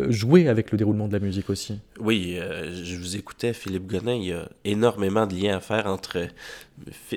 [0.09, 1.81] jouer avec le déroulement de la musique aussi.
[1.99, 5.87] Oui, euh, je vous écoutais, Philippe Gonin, il y a énormément de liens à faire
[5.87, 6.29] entre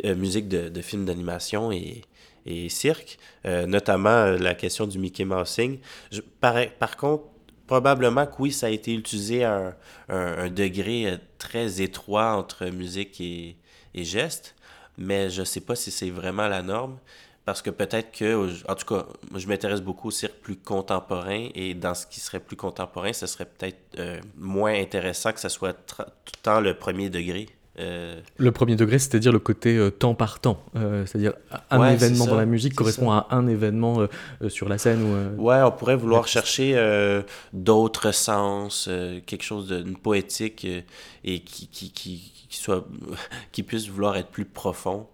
[0.05, 2.03] euh, musique de, de films d'animation et,
[2.69, 5.79] cirque, notamment la question du Mickey Mousing.
[6.13, 7.25] Je, par, contre,
[7.65, 9.75] probablement que oui, ça a été utilisé à
[10.07, 13.57] un, un, degré très étroit entre musique et,
[13.93, 14.55] et geste,
[14.97, 16.97] mais je ne sais pas si c'est vraiment la norme.
[17.47, 21.73] Parce que peut-être que, en tout cas, je m'intéresse beaucoup au cirque plus contemporain et
[21.75, 25.71] dans ce qui serait plus contemporain, ce serait peut-être euh, moins intéressant que ce soit
[25.71, 27.47] tout le temps le premier degré.
[27.79, 31.36] Euh, le premier degré, c'est-à-dire le côté euh, temps par temps, c'est-à-dire
[31.69, 34.07] un événement dans la musique correspond à un événement
[34.49, 35.03] sur la scène.
[35.38, 36.75] Ou, Ouais, on pourrait vouloir chercher
[37.53, 38.89] d'autres sens,
[39.25, 40.67] quelque chose d'une poétique
[41.23, 42.86] et qui, qui, qui, qui, soit,
[43.53, 45.07] qui puisse vouloir être plus profond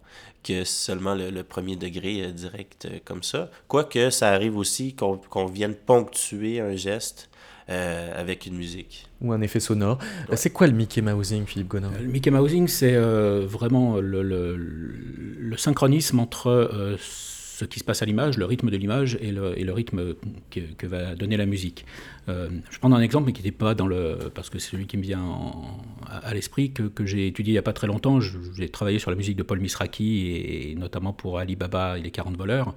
[0.43, 3.49] que seulement le, premier degré euh, direct euh, comme ça.
[3.67, 7.29] Quoique ça arrive aussi qu'on vienne ponctuer un geste
[7.69, 9.07] euh, avec une musique.
[9.21, 9.99] Ou un effet sonore.
[10.33, 16.19] C'est quoi le Mickey Mousing, Philippe Gonin Le Mickey Mousing, c'est vraiment le, le, synchronisme
[16.19, 16.97] entre
[17.53, 20.15] ce qui se passe à l'image, le rythme de l'image et le, rythme
[20.49, 21.85] que, va donner la musique.
[22.27, 24.17] Euh, je prends un exemple, mais qui n'était pas dans le.
[24.33, 25.23] parce que c'est celui qui me vient
[26.09, 28.19] à, l'esprit, que, que j'ai étudié il n'y a pas très longtemps.
[28.19, 32.09] J'ai travaillé sur la musique de Paul Misraki, et, notamment pour Ali Baba et les
[32.09, 32.73] 40 voleurs.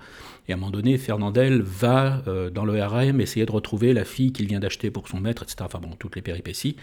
[0.46, 4.04] Et à un moment donné, Fernandel va euh, dans le RM essayer de retrouver la
[4.04, 5.56] fille qu'il vient d'acheter pour son maître, etc.
[5.62, 6.76] Enfin bon, toutes les péripéties.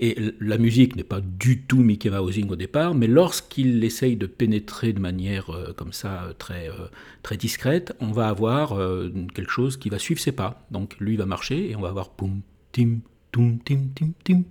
[0.00, 4.26] Et la musique n'est pas du tout Mickey Mousing au départ, mais lorsqu'il essaye de
[4.26, 6.88] pénétrer de manière euh, comme ça très, euh,
[7.22, 10.66] très discrète, on va avoir euh, quelque chose qui va suivre ses pas.
[10.72, 12.40] Donc lui va marcher et on va avoir poum,
[12.72, 12.98] tim,
[13.30, 14.42] tum, tim, tim, tim,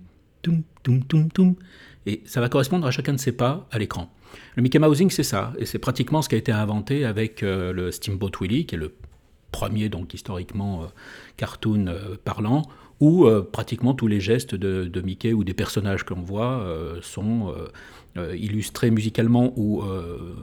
[0.42, 1.54] tum, tum, tum, tum.
[2.06, 4.10] Et ça va correspondre à chacun de ses pas à l'écran.
[4.56, 5.52] Le Mickey Mousing, c'est ça.
[5.58, 8.92] Et c'est pratiquement ce qui a été inventé avec le Steamboat Willie, qui est le
[9.52, 10.88] premier, donc historiquement,
[11.36, 11.86] cartoon
[12.24, 12.64] parlant
[13.04, 16.98] où euh, pratiquement tous les gestes de, Mickey ou des personnages que l'on voit euh,
[17.02, 17.54] sont
[18.16, 19.82] euh, illustrés musicalement ou,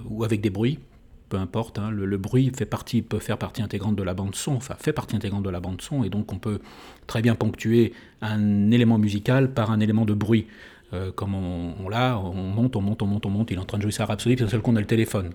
[0.07, 0.77] ou, avec des bruits.
[1.29, 4.53] Peu importe, hein, le, bruit fait partie, peut faire partie intégrante de la bande son,
[4.53, 6.59] enfin fait partie intégrante de la bande son, et donc on peut
[7.07, 10.45] très bien ponctuer un élément musical par un élément de bruit.
[11.15, 13.65] comme on, on l'a, on monte, on monte, on monte, on monte, il est en
[13.65, 15.31] train de jouer sa rhapsodie, puis d'un seul coup on a le téléphone.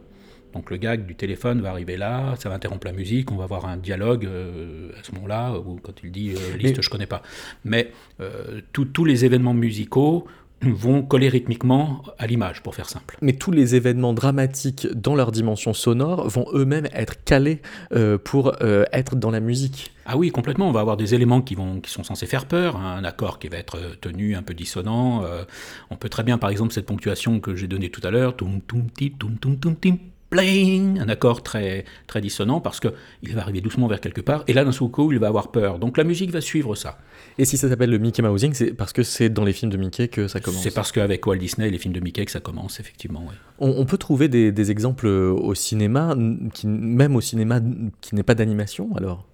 [0.52, 3.44] Donc le gag du téléphone va arriver là, ça va interrompre la musique, on va
[3.44, 7.06] avoir un dialogue euh, à ce moment-là, ou quand il dit euh, liste, je connais
[7.06, 7.22] pas.
[7.64, 10.26] Mais euh, tous les événements musicaux
[10.62, 13.18] vont coller rythmiquement à l'image, pour faire simple.
[13.20, 17.60] Mais tous les événements dramatiques dans leur dimension sonore vont eux-mêmes être calés
[18.24, 19.92] pour être dans la musique.
[20.06, 20.66] Ah oui, complètement.
[20.66, 23.48] On va avoir des éléments qui, vont, qui sont censés faire peur, un accord qui
[23.48, 25.24] va être tenu un peu dissonant.
[25.90, 28.62] on peut très bien, par exemple, cette ponctuation que j'ai donnée tout à l'heure, tum
[28.62, 29.98] tum ti tum tum tum tim
[30.32, 34.64] un accord très, très dissonant parce qu'il va arriver doucement vers quelque part, et là
[34.64, 35.78] d'un seul coup il va avoir peur.
[35.78, 36.98] Donc la musique va suivre ça.
[37.38, 39.76] Et si ça s'appelle le Mickey Mousing, c'est parce que c'est dans les films de
[39.76, 42.40] Mickey que ça commence C'est parce qu'avec Walt Disney, les films de Mickey, que ça
[42.40, 43.24] commence, effectivement.
[43.58, 46.14] On, peut trouver des, des, exemples au cinéma,
[46.52, 47.60] qui, même au cinéma
[48.00, 49.26] qui n'est pas d'animation alors?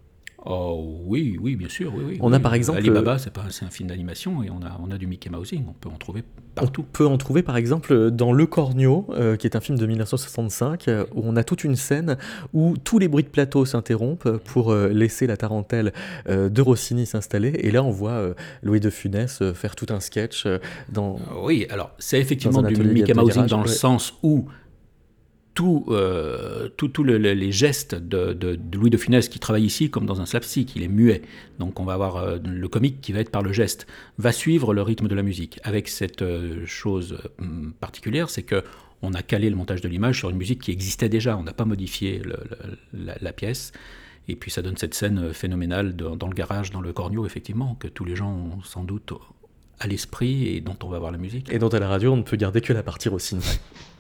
[0.45, 2.19] Oh oui, oui, bien sûr, oui, oui.
[2.21, 4.91] On a par exemple Alibaba, c'est pas, c'est un film d'animation et on a, on
[4.91, 5.65] a du Mickey Mousing.
[5.69, 6.25] On peut en trouver
[6.57, 6.83] partout.
[6.83, 9.87] On peut en trouver par exemple dans Le Cornio, euh, qui est un film de
[9.87, 12.17] 1965, euh, où on a toute une scène
[12.53, 15.93] où tous les bruits de plateau s'interrompent pour euh, laisser la tarentelle
[16.29, 17.51] de Rossini s'installer.
[17.61, 20.47] Et là, on voit Louis de Funès faire tout un sketch
[20.89, 21.19] dans.
[21.43, 24.47] Oui, alors c'est effectivement du Mickey Mousing dans le sens où
[25.55, 30.07] tous euh, tout, tout les gestes de, de, Louis de Funès qui travaille ici comme
[30.07, 31.23] dans un slapstick, il est muet.
[31.59, 33.87] Donc on va avoir euh, le comique qui va être par le geste,
[34.19, 35.61] va suivre le rythme de la musique.
[35.63, 37.19] Avec cette euh, chose
[37.81, 38.65] particulière, c'est que
[39.05, 41.53] on a calé le montage de l'image sur une musique qui existait déjà, on n'a
[41.53, 42.23] pas modifié
[42.93, 43.73] la, pièce.
[44.29, 47.89] Et puis ça donne cette scène phénoménale dans le garage, dans le corneau, effectivement, que
[47.89, 49.13] tous les gens ont sans doute
[49.81, 51.53] à l'esprit et dont on va voir la musique.
[51.53, 53.43] Et dont à la radio, on ne peut garder que la partie Rossini.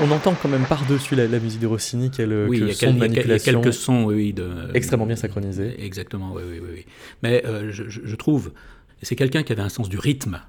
[0.00, 3.72] on entend quand même par-dessus la, musique de Rossini quelques oui, il y a, quelques
[3.72, 5.82] sons oui, de, extrêmement bien synchronisés.
[5.84, 6.86] Exactement, oui, oui, oui.
[7.22, 8.52] Mais euh, je, trouve,
[9.02, 10.40] c'est quelqu'un qui avait un sens du rythme,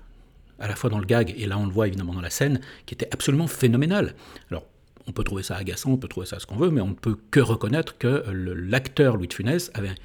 [0.59, 2.59] à la fois dans le gag, et là on le voit évidemment dans la scène,
[2.85, 4.15] qui était absolument phénoménal.
[4.49, 4.65] Alors,
[5.07, 6.93] on peut trouver ça agaçant, on peut trouver ça ce qu'on veut, mais on ne
[6.93, 9.95] peut que reconnaître que l'acteur Louis de Funès avait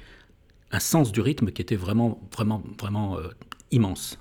[0.71, 3.29] un sens du rythme qui était vraiment, vraiment, vraiment euh,
[3.71, 4.19] immense.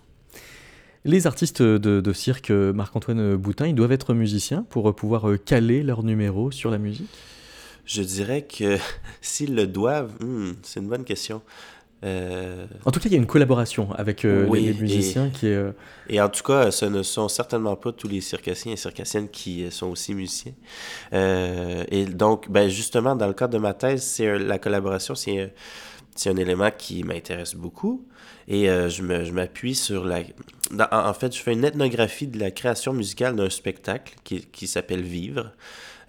[1.07, 6.03] Les artistes de, cirque Marc-Antoine Boutin, ils doivent être musiciens pour pouvoir euh, caler leur
[6.03, 7.11] numéro sur la musique?
[7.85, 8.79] Je dirais que
[9.21, 11.43] s'ils le doivent, hmm, c'est une bonne question.
[12.05, 15.63] Euh, en tout cas, il y a une collaboration avec euh, les, musiciens qui est.
[16.09, 19.71] Et en tout cas, ce ne sont certainement pas tous les circassiens et circassiennes qui
[19.71, 20.55] sont aussi musiciens.
[21.13, 25.53] et donc, ben justement, dans le cadre de ma thèse, c'est la collaboration, c'est
[26.27, 28.07] un élément qui m'intéresse beaucoup.
[28.49, 29.03] Et euh, je
[29.33, 30.23] m'appuie sur la...
[30.91, 35.03] en fait, je fais une ethnographie de la création musicale d'un spectacle qui, qui s'appelle
[35.03, 35.53] Vivre.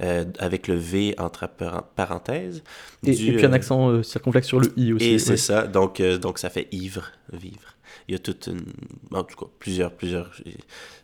[0.02, 1.48] Euh, avec le V entre
[1.96, 2.64] parenthèses.
[3.08, 5.06] Et, puis un euh, accent circonflexe sur le I aussi.
[5.08, 7.75] Et c'est ça, donc, donc ça fait ivre, vivre
[8.08, 8.66] il y a toute une,
[9.12, 10.32] en tout cas, plusieurs, plusieurs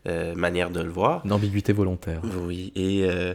[0.07, 1.25] euh, manières de le voir.
[1.25, 2.21] D'ambiguïté volontaire.
[2.43, 3.33] Oui, et euh,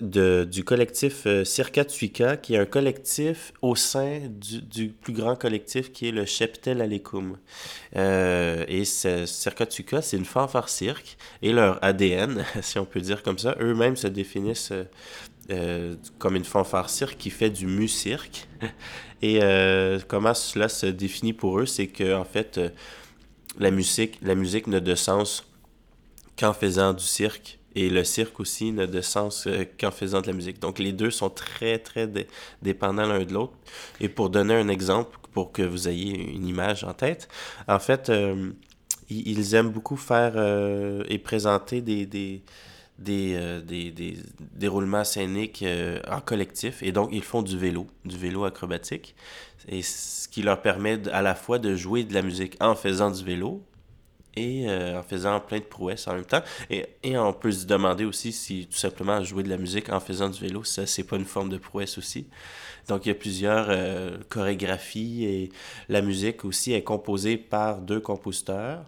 [0.00, 5.12] de, du collectif euh, Circa Tuica, qui est un collectif au sein du, du, plus
[5.12, 7.36] grand collectif qui est le Cheptel Alecum.
[7.94, 13.38] et Circa Tuica, c'est une fanfare cirque, et leur ADN, si on peut dire comme
[13.38, 14.72] ça, eux-mêmes se définissent
[16.18, 18.48] comme une fanfare cirque qui fait du mu-cirque.
[19.22, 22.68] Et euh, comment cela se définit pour eux, c'est que en fait, euh,
[23.58, 25.46] la musique, la musique n'a de sens
[26.38, 27.58] qu'en faisant du cirque.
[27.76, 30.60] Et le cirque aussi n'a de sens euh, qu'en faisant de la musique.
[30.60, 32.06] Donc les deux sont très, très
[32.62, 33.54] dépendants l'un de l'autre.
[34.00, 37.28] Et pour donner un exemple, pour que vous ayez une image en tête,
[37.66, 38.12] en fait,
[39.08, 40.36] ils aiment beaucoup faire
[41.08, 42.42] et présenter des, des
[42.98, 46.82] des, euh, des, des, déroulements scéniques euh, en collectif.
[46.82, 49.14] Et donc, ils font du vélo, du vélo acrobatique.
[49.68, 53.10] Et ce qui leur permet à la fois de jouer de la musique en faisant
[53.10, 53.62] du vélo
[54.36, 56.42] et euh, en faisant plein de prouesses en même temps.
[56.70, 60.00] Et, et, on peut se demander aussi si tout simplement jouer de la musique en
[60.00, 62.26] faisant du vélo, ça, c'est pas une forme de prouesse aussi.
[62.88, 63.70] Donc, il y a plusieurs
[64.28, 65.52] chorégraphies et
[65.88, 68.84] la musique aussi est composée par deux compositeurs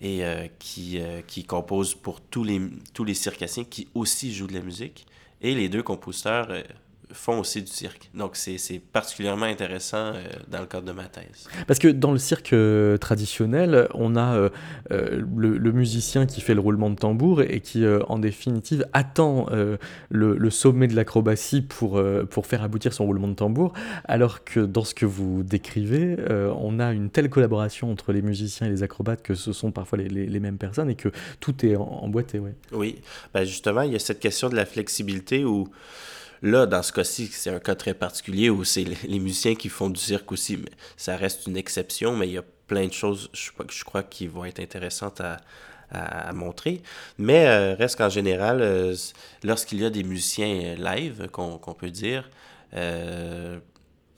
[0.00, 2.60] et euh, qui, euh, qui compose pour tous les,
[2.92, 5.06] tous les circassiens qui aussi jouent de la musique.
[5.40, 6.62] Et les deux compositeurs euh,
[7.14, 8.10] font aussi du cirque.
[8.12, 11.48] Donc, c'est particulièrement intéressant euh, dans le cadre de ma thèse.
[11.66, 14.50] Parce que dans le cirque euh, traditionnel, on a euh,
[14.90, 19.46] le, musicien qui fait le roulement de tambour et qui, en définitive, attend
[20.10, 22.00] le, sommet de l'acrobatie pour,
[22.30, 23.72] pour faire aboutir son roulement de tambour,
[24.04, 28.66] alors que dans ce que vous décrivez, on a une telle collaboration entre les musiciens
[28.66, 31.08] et les acrobates que ce sont parfois les, les, mêmes personnes et que
[31.40, 32.38] tout est emboîté.
[32.38, 32.54] Ouais.
[32.72, 33.00] Oui,
[33.32, 35.68] ben justement, il y a cette question de la flexibilité où
[36.44, 39.88] Là, dans ce cas-ci, c'est un cas très particulier où c'est les musiciens qui font
[39.88, 43.30] du cirque aussi, mais ça reste une exception, mais il y a plein de choses,
[43.32, 45.38] je, je crois, qui vont être intéressantes à,
[46.34, 46.82] montrer.
[47.18, 48.94] Mais euh, reste qu'en général, euh,
[49.42, 52.28] lorsqu'il y a des musiciens live, qu'on peut dire,
[52.74, 53.58] euh,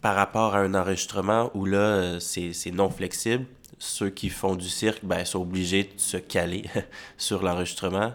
[0.01, 3.45] par rapport à un enregistrement où là, c'est non flexible,
[3.79, 6.65] ceux qui font du cirque ben, sont obligés de se caler
[7.19, 8.15] sur l'enregistrement.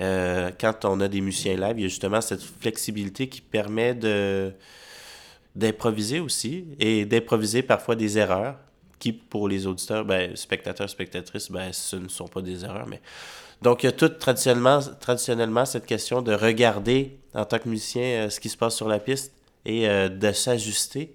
[0.00, 3.94] Euh, quand on a des musiciens live, il y a justement cette flexibilité qui permet
[3.94, 4.52] de
[5.56, 8.56] d'improviser aussi et d'improviser parfois des erreurs
[8.98, 12.86] qui, pour les auditeurs, ben, spectateurs, spectatrices, ben, ce ne sont pas des erreurs.
[12.86, 13.00] Mais...
[13.62, 18.02] Donc, il y a tout traditionnellement, traditionnellement cette question de regarder en tant que musicien
[18.02, 19.32] euh, ce qui se passe sur la piste
[19.64, 21.12] et euh, de s'ajuster.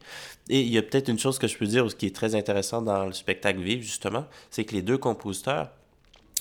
[0.50, 2.86] Et il y a peut-être une chose que je peux dire qui est très intéressante
[2.86, 5.70] dans le spectacle vivre, justement, c'est que les deux compositeurs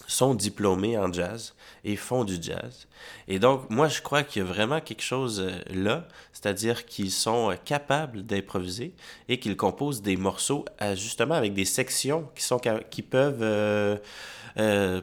[0.07, 2.86] sont diplômés en jazz et font du jazz.
[3.28, 7.11] Et donc, moi, je crois qu'il y a vraiment quelque chose euh, là, c'est-à-dire qu'ils
[7.11, 8.95] sont euh, capables d'improviser
[9.28, 10.64] et qu'ils composent des morceaux
[10.95, 15.01] justement avec des sections qui, sont, qui peuvent euh,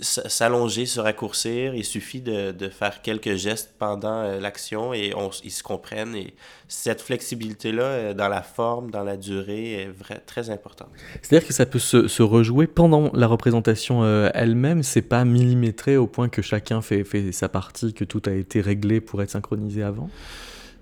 [0.00, 1.74] s'allonger, se raccourcir.
[1.74, 6.14] Il suffit de, de faire quelques gestes pendant euh, l'action et on, ils se comprennent.
[6.14, 6.34] Et
[6.68, 10.88] cette flexibilité-là, euh, dans la forme, dans la durée, est vrai, très importante.
[11.22, 14.82] C'est-à-dire que ça peut se, se, rejouer pendant la représentation euh, elle-même.
[14.82, 18.60] C'est pas millimétré au point que chacun fait, fait sa partie, que tout a été
[18.60, 20.10] réglé pour être synchronisé avant?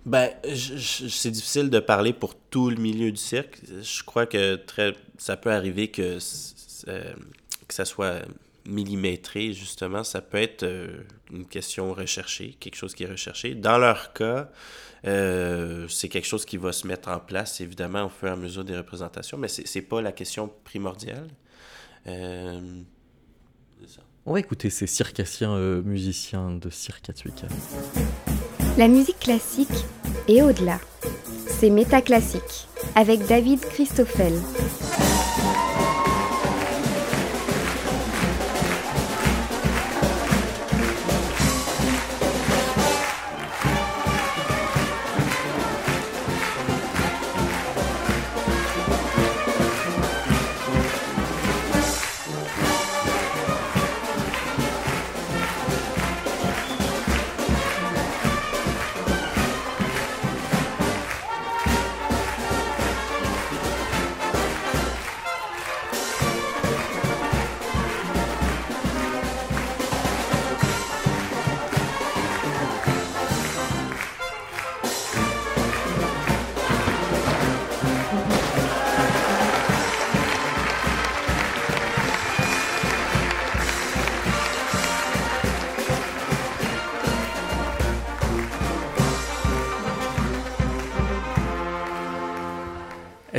[0.04, 3.58] Ben, c'est difficile de parler pour tout le milieu du cirque.
[3.82, 6.18] Je crois que très, ça peut arriver que,
[6.86, 8.22] que ça soit
[8.66, 13.54] millimétré, justement, ça peut être euh, une question recherchée, quelque chose qui est recherché.
[13.54, 14.50] Dans leur cas,
[15.06, 18.36] euh, c'est quelque chose qui va se mettre en place, évidemment, au fur et à
[18.36, 21.28] mesure des représentations, mais c'est pas la question primordiale.
[22.06, 22.82] Euh,
[24.24, 27.10] On va écouter ces circassiens musiciens de Cirque
[28.76, 29.68] La musique classique
[30.28, 30.80] est au-delà.
[31.46, 34.34] C'est métaclassique, avec David Christoffel.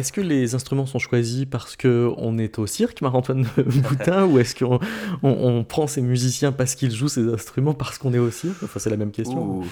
[0.08, 4.55] Est-ce que les instruments sont choisis parce qu'on est au cirque, Marc-Antoine Boutin, ou est-ce
[4.55, 4.80] qu'on
[5.22, 8.55] on, prend ces musiciens parce qu'ils jouent ces instruments parce qu'on est au cirque?
[8.64, 9.66] Enfin, c'est la même question.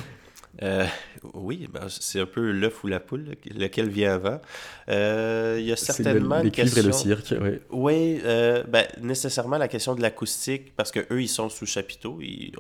[0.62, 0.86] Euh,
[1.34, 4.42] oui, ben, c'est un peu l'œuf ou la poule, lequel vient avant.
[4.90, 6.82] Euh, il y a certainement le, question...
[6.82, 7.60] et le cirque, oui.
[7.70, 12.20] Oui, euh, ben, nécessairement la question de l'acoustique, parce que eux ils sont sous chapiteau.
[12.20, 12.52] Ils,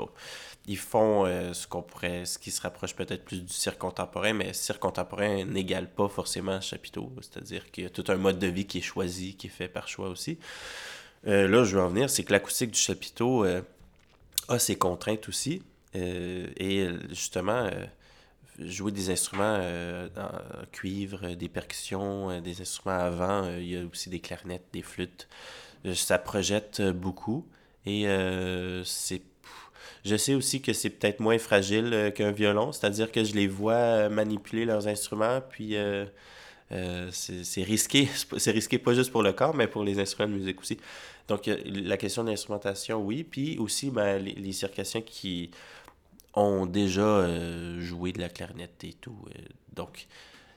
[0.67, 4.33] ils font euh, ce qu'on pourrait, ce qui se rapproche peut-être plus du cirque contemporain,
[4.33, 8.47] mais cirque contemporain n'égale pas forcément chapiteau, c'est-à-dire qu'il y a tout un mode de
[8.47, 10.39] vie qui est choisi, qui est fait par choix aussi.
[11.27, 13.61] Euh, là, je veux en venir, c'est que l'acoustique du chapiteau euh,
[14.47, 15.61] a ses contraintes aussi,
[15.93, 17.69] et justement,
[18.59, 19.61] jouer des instruments
[20.17, 24.81] en cuivre, des percussions, des instruments à vent, il y a aussi des clarinettes, des
[24.81, 25.29] flûtes,
[25.93, 27.47] ça projette beaucoup,
[27.85, 28.07] et
[28.83, 29.21] c'est
[30.05, 33.47] je sais aussi que c'est peut-être moins fragile euh, qu'un violon, c'est-à-dire que je les
[33.47, 36.05] vois euh, manipuler leurs instruments, puis euh,
[37.11, 38.07] c'est risqué.
[38.37, 40.77] C'est risqué pas juste pour le corps, mais pour les instruments de musique aussi.
[41.27, 43.23] Donc, la question de l'instrumentation, oui.
[43.23, 45.49] Puis aussi, ben, les, circassiens qui
[46.35, 47.27] ont déjà
[47.79, 49.17] joué de la clarinette et tout.
[49.73, 50.07] donc,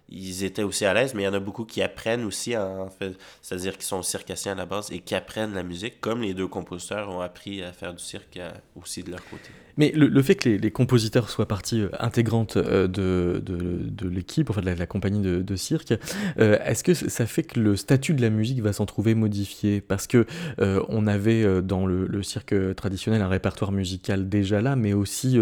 [0.08, 2.90] ils étaient aussi à l'aise, mais il y en a beaucoup qui apprennent aussi, en
[2.90, 6.34] fait, c'est-à-dire qu'ils sont circassiens à la base et qui apprennent la musique, comme les
[6.34, 8.38] deux compositeurs ont appris à faire du cirque
[8.74, 9.50] aussi de leur côté.
[9.78, 14.60] Mais le, fait que les, compositeurs soient partie euh, intégrante euh, de, de, l'équipe, enfin
[14.60, 15.94] de la, compagnie de, cirque,
[16.40, 19.80] euh, est-ce que ça fait que le statut de la musique va s'en trouver modifié?
[19.80, 20.26] Parce que
[20.58, 25.38] on avait dans le, cirque traditionnel un répertoire musical déjà là, mais aussi,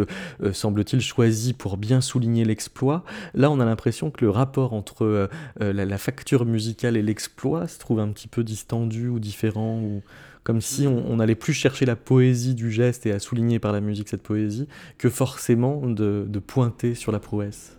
[0.53, 3.05] semble-t-il, choisi pour bien souligner l'exploit.
[3.33, 8.01] Là, on a l'impression que le rapport entre la, facture musicale et l'exploit se trouve
[8.01, 10.03] un petit peu distendu ou différent ou
[10.47, 13.81] comme si on n'allait plus chercher la poésie du geste et à souligner par la
[13.81, 17.77] musique cette poésie, que forcément de, pointer sur la prouesse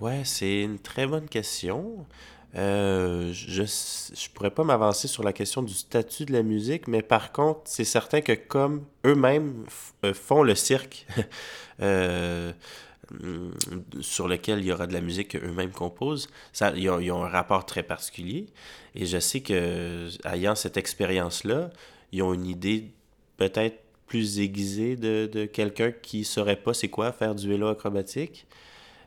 [0.00, 2.04] Ouais, c'est une très bonne question.
[2.56, 7.00] Euh, je ne pourrais pas m'avancer sur la question du statut de la musique, mais
[7.00, 9.64] par contre, c'est certain que comme eux-mêmes
[10.04, 11.06] euh, font le cirque,
[11.80, 12.50] euh,
[14.00, 17.66] sur lequel il y aura de la musique qu'eux-mêmes composent, ça, ils, ont, un rapport
[17.66, 18.46] très particulier.
[18.96, 21.70] Et je sais que, ayant cette expérience-là,
[22.12, 22.92] ils ont une idée
[23.36, 28.46] peut-être plus aiguisée de, quelqu'un qui saurait pas c'est quoi faire du vélo acrobatique.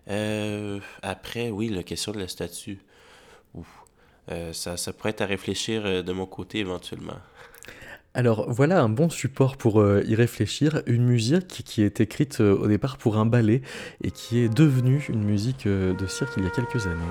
[0.10, 2.80] Euh, après, oui, la question de la statue.
[4.32, 7.18] Euh, ça, ça pourrait être à réfléchir euh, de mon côté éventuellement.
[8.14, 12.98] Alors voilà un bon support pour y réfléchir, une musique qui est écrite au départ
[12.98, 13.64] pour un ballet
[14.04, 17.02] et qui est devenue une musique de cirque il y a quelques années.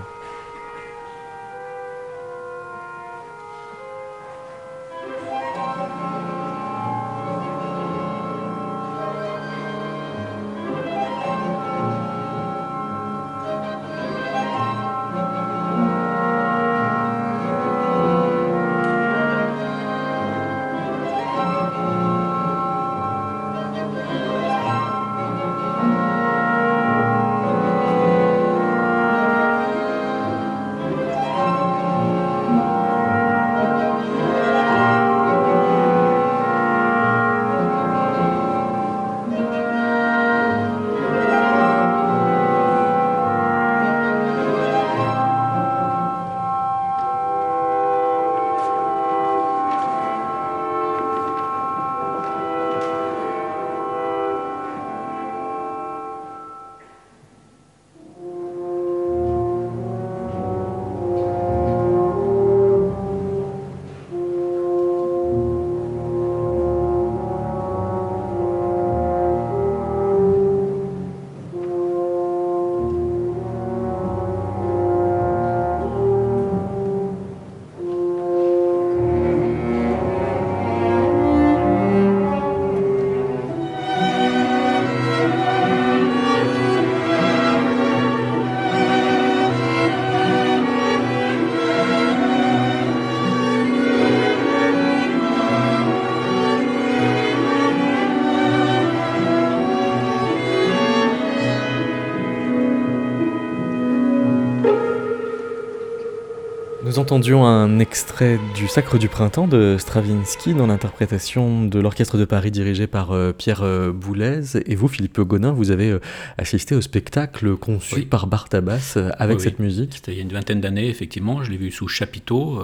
[107.02, 112.52] Entendions un extrait du Sacre du Printemps de Stravinsky dans l'interprétation de l'Orchestre de Paris
[112.52, 114.56] dirigé par euh, Pierre euh, Boulez.
[114.66, 115.98] Et vous, Philippe Gonin, vous avez euh,
[116.38, 120.60] assisté au spectacle conçu par Bartabas avec cette musique C'était il y a une vingtaine
[120.60, 121.42] d'années, effectivement.
[121.42, 122.62] Je l'ai vu sous chapiteau.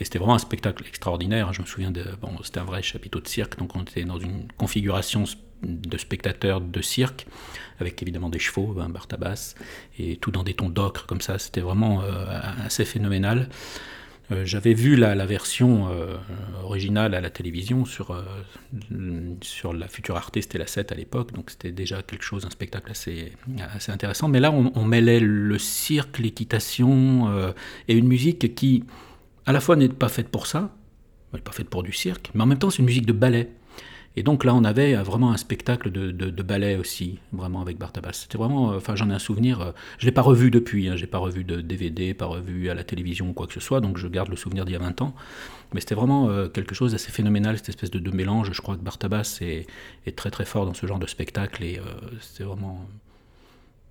[0.00, 1.52] Et c'était vraiment un spectacle extraordinaire.
[1.52, 2.04] Je me souviens de.
[2.20, 5.24] Bon, c'était un vrai chapiteau de cirque, donc on était dans une configuration
[5.62, 7.26] de spectateurs de cirque,
[7.80, 9.54] avec évidemment des chevaux, un Bartabas,
[9.98, 11.38] et tout dans des tons d'ocre comme ça.
[11.38, 12.26] C'était vraiment euh,
[12.64, 13.48] assez phénoménal.
[14.30, 16.16] Euh, j'avais vu la, version euh,
[16.62, 18.22] originale à la télévision sur,
[19.40, 22.50] sur la future Arte, c'était la 7 à l'époque, donc c'était déjà quelque chose, un
[22.50, 23.32] spectacle assez,
[23.74, 24.28] assez intéressant.
[24.28, 27.52] Mais là, on, on mêlait le cirque, l'équitation
[27.88, 28.84] et une musique qui,
[29.48, 30.70] à la fois, n'est pas faite pour ça,
[31.32, 33.14] elle n'est pas faite pour du cirque, mais en même temps, c'est une musique de
[33.14, 33.48] ballet.
[34.14, 38.12] Et donc là, on avait euh, vraiment un spectacle de, ballet aussi, vraiment avec Bartabas.
[38.12, 39.62] C'était vraiment, euh, enfin, j'en ai un souvenir.
[39.62, 42.74] Euh, je l'ai pas revu depuis, hein, j'ai pas revu de DVD, pas revu à
[42.74, 44.80] la télévision ou quoi que ce soit, donc je garde le souvenir d'il y a
[44.80, 45.14] 20 ans.
[45.72, 48.50] Mais c'était vraiment quelque chose d'assez phénoménal, cette espèce de, mélange.
[48.52, 49.66] Je crois que Bartabas est,
[50.14, 51.80] très très fort dans ce genre de spectacle et
[52.20, 52.86] c'était vraiment.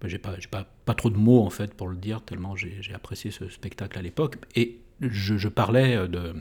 [0.03, 3.31] J'ai pas, pas, pas trop de mots en fait pour le dire, tellement j'ai apprécié
[3.31, 4.37] ce spectacle à l'époque.
[4.55, 6.33] Et je, parlais de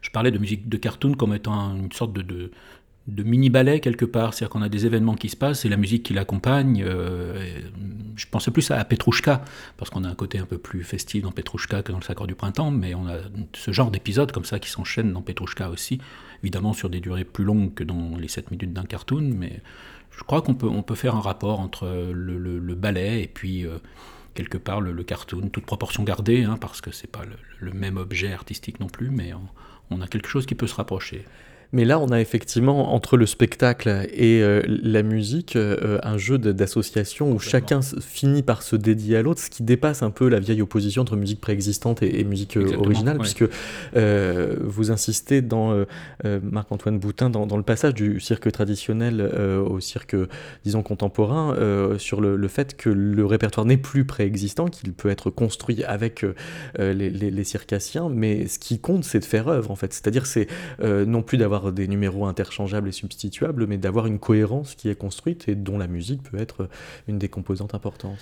[0.00, 2.50] je parlais de musique de cartoon comme étant une sorte de,
[3.06, 4.34] de, mini-ballet quelque part.
[4.34, 6.84] C'est-à-dire qu'on a des événements qui se passent et la musique qui l'accompagne.
[6.86, 7.60] Euh,
[8.16, 9.42] je pensais plus à, Petrouchka,
[9.76, 12.26] parce qu'on a un côté un peu plus festif dans Petrouchka que dans le Sacre
[12.26, 13.16] du Printemps, mais on a
[13.54, 15.98] ce genre d'épisodes comme ça qui s'enchaînent dans Petrouchka aussi,
[16.42, 19.60] évidemment sur des durées plus longues que dans les 7 minutes d'un cartoon, mais
[20.10, 23.66] je crois qu'on peut, on peut faire un rapport entre le, ballet et puis.
[23.66, 23.78] Euh,
[24.34, 27.22] quelque part le, cartoon, toute proportion gardée, hein, parce que c'est pas
[27.60, 29.32] le, même objet artistique non plus, mais
[29.90, 31.24] on a quelque chose qui peut se rapprocher.
[31.74, 36.38] Mais là, on a effectivement, entre le spectacle et euh, la musique, euh, un jeu
[36.38, 40.38] d'association où chacun finit par se dédier à l'autre, ce qui dépasse un peu la
[40.38, 43.44] vieille opposition entre musique préexistante et, musique euh, originale, puisque
[43.94, 45.84] vous insistez dans
[46.22, 50.14] Marc-Antoine Boutin, dans, le passage du cirque traditionnel au cirque,
[50.64, 51.56] disons, contemporain,
[51.98, 56.24] sur le, fait que le répertoire n'est plus préexistant, qu'il peut être construit avec
[56.78, 59.92] les, les, circassiens, mais ce qui compte, c'est de faire œuvre, en fait.
[59.92, 60.46] C'est-à-dire, c'est
[60.80, 65.48] non plus d'avoir des numéros interchangeables et substituables, mais d'avoir une cohérence qui est construite
[65.48, 66.68] et dont la musique peut être
[67.08, 68.18] une des composantes importantes.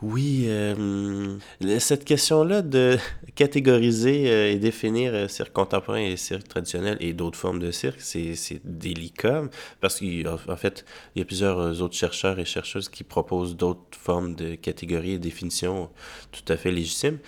[0.00, 1.38] Oui, euh,
[1.80, 2.98] cette question-là de
[3.34, 8.00] catégoriser euh, et définir euh, cirque contemporain et cirque traditionnel et d'autres formes de cirque,
[8.00, 9.42] c'est délicat
[9.80, 10.84] parce qu'en fait,
[11.16, 15.18] il y a plusieurs autres chercheurs et chercheuses qui proposent d'autres formes de catégories et
[15.18, 15.90] définitions
[16.30, 17.18] tout à fait légitimes.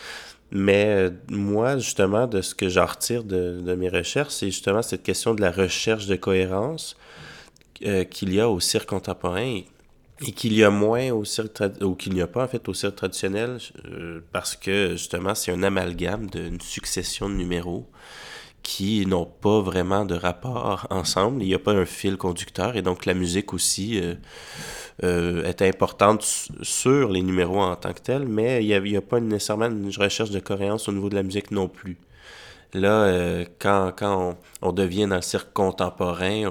[0.53, 4.83] Mais euh, moi, justement, de ce que j'en retire de, de, mes recherches, c'est justement
[4.83, 6.97] cette question de la recherche de cohérence
[7.85, 9.63] euh, qu'il y a au cirque contemporain
[10.27, 12.75] et qu'il y a moins au cirque ou qu'il n'y a pas en fait au
[12.75, 17.89] cirque traditionnel euh, parce que justement c'est un amalgame d'une succession de numéros
[18.63, 21.43] qui n'ont pas vraiment de rapport ensemble.
[21.43, 24.15] Il n'y a pas un fil conducteur et donc la musique aussi euh,
[25.03, 26.23] euh, est importante
[26.63, 30.31] sur les numéros en tant que tel, mais il n'y a, pas nécessairement une recherche
[30.31, 31.99] de cohérence au niveau de la musique non plus.
[32.73, 36.45] Là, euh, quand, quand on, devient dans le cirque contemporain,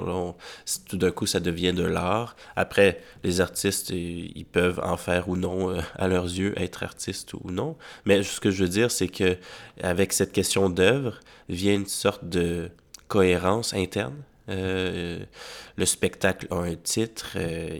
[0.89, 2.35] tout d'un coup, ça devient de l'art.
[2.57, 7.51] Après, les artistes, ils peuvent en faire ou non, à leurs yeux, être artistes ou
[7.51, 7.77] non.
[8.03, 9.37] Mais ce que je veux dire, c'est que
[9.81, 12.69] avec cette question d'œuvre, vient une sorte de
[13.07, 14.23] cohérence interne?
[14.49, 15.19] Euh,
[15.77, 17.77] le spectacle a un titre euh,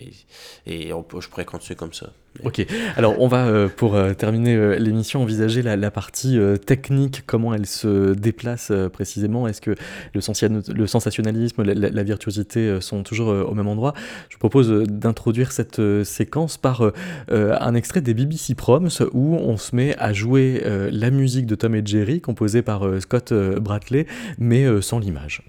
[0.66, 2.12] et je pourrais continuer comme ça.
[2.44, 2.66] Ok,
[2.96, 8.72] alors on va euh, pour terminer l'émission envisager la, partie technique, comment elle se déplace
[8.94, 9.48] précisément?
[9.48, 9.72] Est-ce que
[10.14, 13.94] le, le sensationnalisme, la, virtuosité sont toujours au même endroit?
[14.30, 16.92] Je propose d'introduire cette séquence par
[17.30, 21.76] un extrait des BBC Proms où on se met à jouer la musique de Tom
[21.76, 24.06] et Jerry composée par Scott Bratley
[24.38, 25.44] mais sans l'image.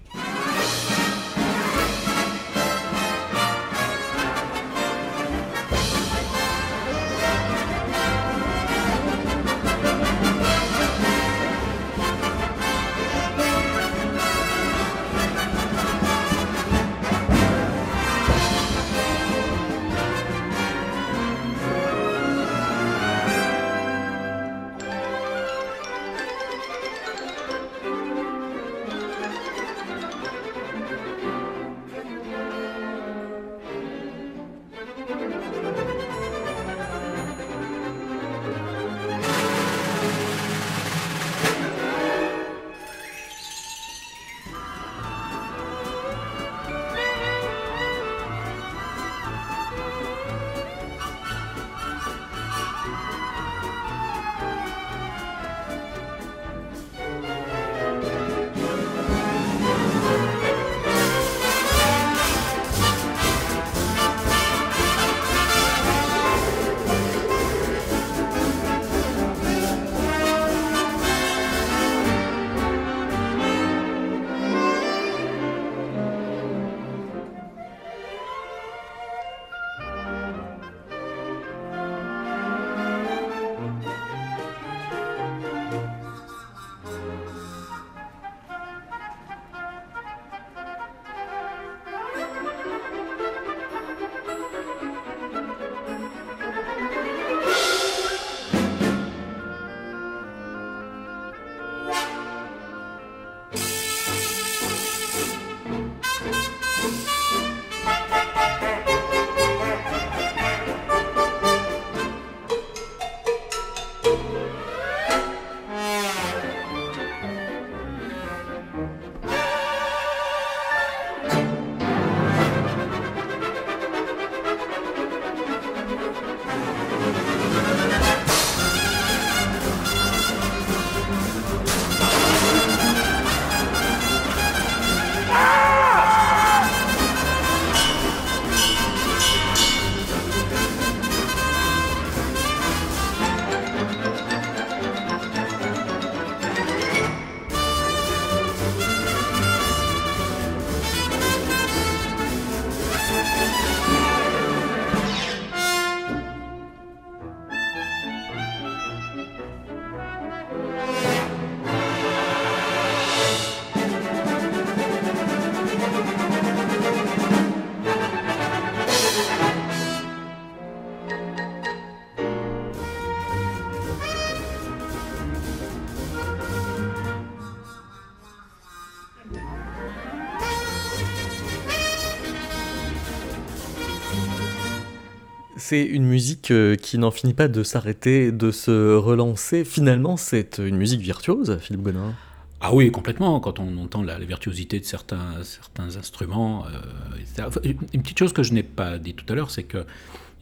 [185.71, 189.63] C'est une musique euh, qui n'en finit pas de s'arrêter, de se relancer.
[189.63, 192.13] Finalement, c'est une musique virtuose, Philippe Bonin.
[192.59, 193.39] Ah oui, complètement.
[193.39, 198.51] Quand on entend la, virtuosité de certains, certains instruments, euh, une petite chose que je
[198.51, 199.85] n'ai pas dit tout à l'heure, c'est que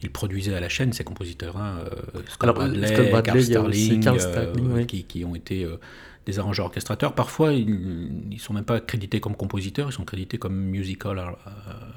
[0.02, 1.76] il produisait à la chaîne ses compositeurs, hein,
[2.28, 5.64] Scott, Bradley, Carl Starling, qui, qui, ont été
[6.26, 7.14] des arrangeurs orchestrateurs.
[7.14, 11.22] Parfois, ils ne sont même pas crédités comme compositeurs, ils sont crédités comme musical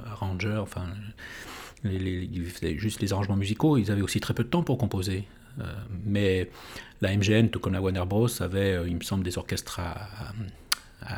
[0.06, 0.84] arranger, enfin,
[1.84, 4.78] les, ils faisaient juste les arrangements musicaux, ils avaient aussi très peu de temps pour
[4.78, 5.26] composer.
[5.60, 5.64] Euh,
[6.06, 6.50] mais
[7.02, 10.34] la MGN, tout comme la Warner Bros, avait, euh, il me semble, des orchestres à,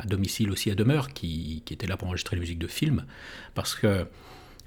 [0.04, 3.04] domicile aussi à demeure qui, qui, étaient là pour enregistrer les musiques de films.
[3.54, 4.06] Parce que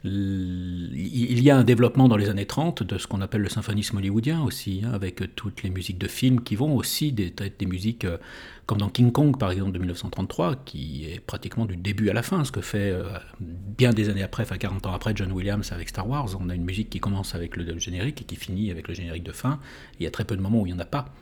[0.03, 3.97] il y a un développement dans les années 30 de ce qu'on appelle le symphonisme
[3.97, 8.05] hollywoodien aussi, hein, avec toutes les musiques de films qui vont aussi des, des musiques
[8.05, 8.17] euh,
[8.65, 12.23] comme dans King Kong par exemple de 1933, qui est pratiquement du début à la
[12.23, 13.03] fin, ce que fait euh,
[13.39, 16.29] bien des années après, enfin 40 ans après John Williams avec Star Wars.
[16.39, 19.23] On a une musique qui commence avec le, générique et qui finit avec le générique
[19.23, 19.59] de fin.
[19.99, 21.13] Il y a très peu de moments où il n'y en a pas.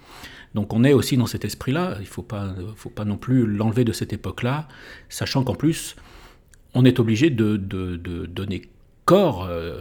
[0.55, 3.47] Donc on est aussi dans cet esprit-là, il ne faut pas, faut pas non plus
[3.47, 4.67] l'enlever de cette époque-là,
[5.09, 5.95] sachant qu'en plus,
[6.73, 7.57] on est obligé de,
[8.27, 8.63] donner
[9.07, 9.73] corps euh,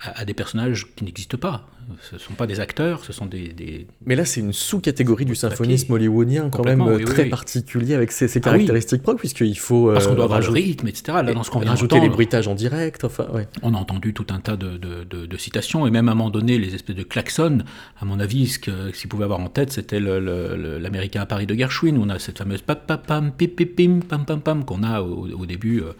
[0.00, 1.66] à, des personnages qui n'existent pas.
[2.02, 3.86] Ce ne sont pas des acteurs, ce sont des...
[4.04, 8.40] Mais là, c'est une sous-catégorie du symphonisme hollywoodien quand même très particulier avec ses, ah
[8.40, 9.90] caractéristiques propres, puisqu'il faut...
[9.90, 11.18] Parce qu'on doit avoir le rythme, etc.
[11.24, 13.26] Là, dans ce qu'on vient Rajouter les bruitages en direct, enfin...
[13.62, 16.74] On a entendu tout un tas de, citations, et même à un moment donné, les
[16.74, 17.64] espèces de klaxons,
[17.98, 21.96] à mon avis, ce qu'ils pouvaient avoir en tête, c'était l'Américain à Paris de Gershwin,
[21.96, 25.46] où on a cette fameuse pam pam pam pim pam pam pam qu'on a au,
[25.46, 25.80] début...
[25.80, 25.92] Euh,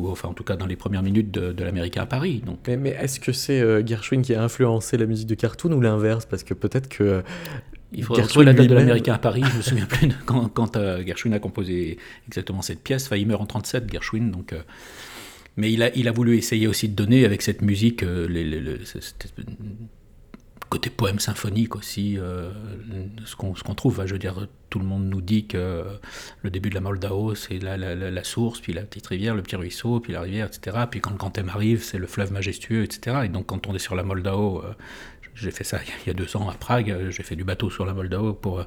[0.00, 2.42] ou enfin en tout cas dans les premières minutes de, de l'Américain à Paris.
[2.44, 2.58] Donc.
[2.66, 6.26] Mais, est-ce que c'est euh, Gershwin qui a influencé la musique de Cartoon ou l'inverse?
[6.26, 7.04] Parce que peut-être que...
[7.04, 7.22] Euh,
[7.92, 10.76] il retrouver la date de l'Américain à Paris, je me souviens plus de quand, quand
[10.76, 11.98] euh, Gershwin a composé
[12.28, 13.06] exactement cette pièce.
[13.06, 14.54] Enfin, il meurt en 37, Gershwin, donc...
[15.56, 18.44] mais il a, il a voulu essayer aussi de donner avec cette musique les,
[20.70, 22.50] côté poème symphonique aussi, euh,
[23.26, 24.06] ce qu'on trouve.
[24.06, 25.84] je veux dire, tout le monde nous dit que
[26.42, 29.56] le début de la Moldao, c'est la, la, source, puis la petite rivière, le petit
[29.56, 30.84] ruisseau, puis la rivière, etc.
[30.88, 33.22] Puis quand le grand thème arrive, c'est le fleuve majestueux, etc.
[33.24, 34.72] Et donc quand on est sur la Moldao, euh,
[35.34, 37.84] j'ai fait ça il y a deux ans à Prague, j'ai fait du bateau sur
[37.84, 38.64] la Moldao pour...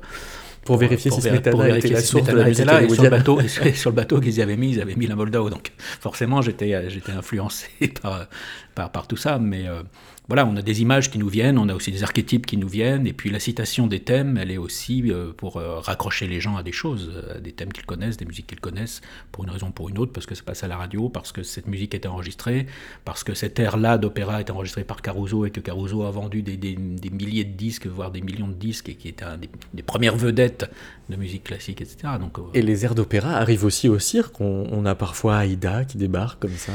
[0.66, 3.42] Pour, vérifier si Smetana était la source de la musique là, et sur le bateau,
[3.76, 5.50] sur le bateau qu'ils y avaient mis, ils avaient mis la Moldao.
[5.50, 6.74] Donc forcément, j'étais
[7.10, 7.68] influencé
[8.02, 8.28] par,
[8.74, 9.40] par, par, tout ça.
[9.40, 9.84] Mais euh,
[10.30, 12.70] voilà, on a des images qui nous viennent, on a aussi des archétypes qui nous
[12.70, 16.40] viennent, et puis la citation des thèmes, elle est aussi euh, pour euh, raccrocher les
[16.40, 19.02] gens à des choses, à des thèmes qu'ils connaissent, des musiques qu'ils connaissent,
[19.34, 21.34] pour une raison ou pour une autre, parce que ça passe à la radio, parce
[21.34, 22.68] que cette musique est enregistrée,
[23.04, 26.78] parce que cet air-là d'opéra est enregistré par Caruso, et que Caruso a vendu des,
[26.78, 30.72] milliers de disques, voire des millions de disques, et qui est un des, premières vedettes
[31.10, 32.14] de musique classique, etc.
[32.20, 35.98] Donc, euh, Et les airs d'opéra arrivent aussi au cirque, on, a parfois Aïda qui
[35.98, 36.72] débarque comme ça.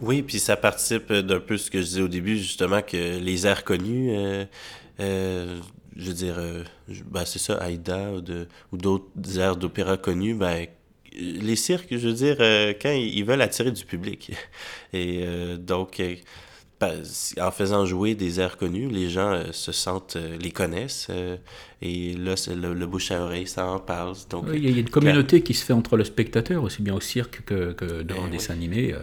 [0.00, 3.64] Oui, puis ça participe d'un peu ce que je disais au début, justement, les airs
[3.64, 4.44] connus, euh,
[5.00, 5.58] euh,
[5.96, 6.64] je veux dire, euh,
[7.06, 10.66] ben, c'est ça, Aïda ou, d'autres airs d'opéra connus, ben,
[11.14, 12.36] les cirques, je veux dire,
[12.80, 14.32] quand ils veulent attirer du public.
[14.92, 15.26] Et
[15.58, 16.00] donc,
[17.40, 21.08] en faisant jouer des airs connus, les gens se sentent, les connaissent.
[21.80, 24.14] et là, le, bouche à oreille, ça en parle.
[24.30, 27.00] Donc, il y a une communauté qui se fait entre le spectateur, aussi bien au
[27.00, 28.94] cirque que, que dans ben des dessins animés.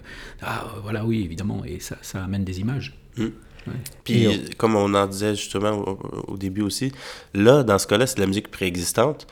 [0.41, 1.63] Ah, voilà, oui, évidemment.
[1.65, 2.97] Et ça, ça amène des images.
[3.17, 3.31] Hum.
[4.03, 4.27] Puis,
[4.57, 6.91] comme on en disait justement au, début aussi,
[7.33, 9.27] là, dans ce cas-là, c'est de la musique préexistante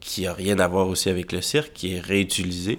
[0.00, 2.78] qui a rien à voir aussi avec le cirque, qui est réutilisée.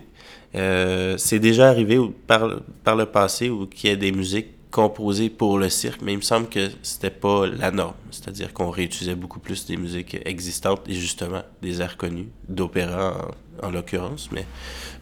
[0.56, 5.30] Euh, c'est déjà arrivé par, par le passé où il y a des musiques composées
[5.30, 7.94] pour le cirque, mais il me semble que c'était pas la norme.
[8.10, 13.30] C'est-à-dire qu'on réutilisait beaucoup plus des musiques existantes et justement des airs connus, d'opéra
[13.62, 14.46] en l'occurrence, mais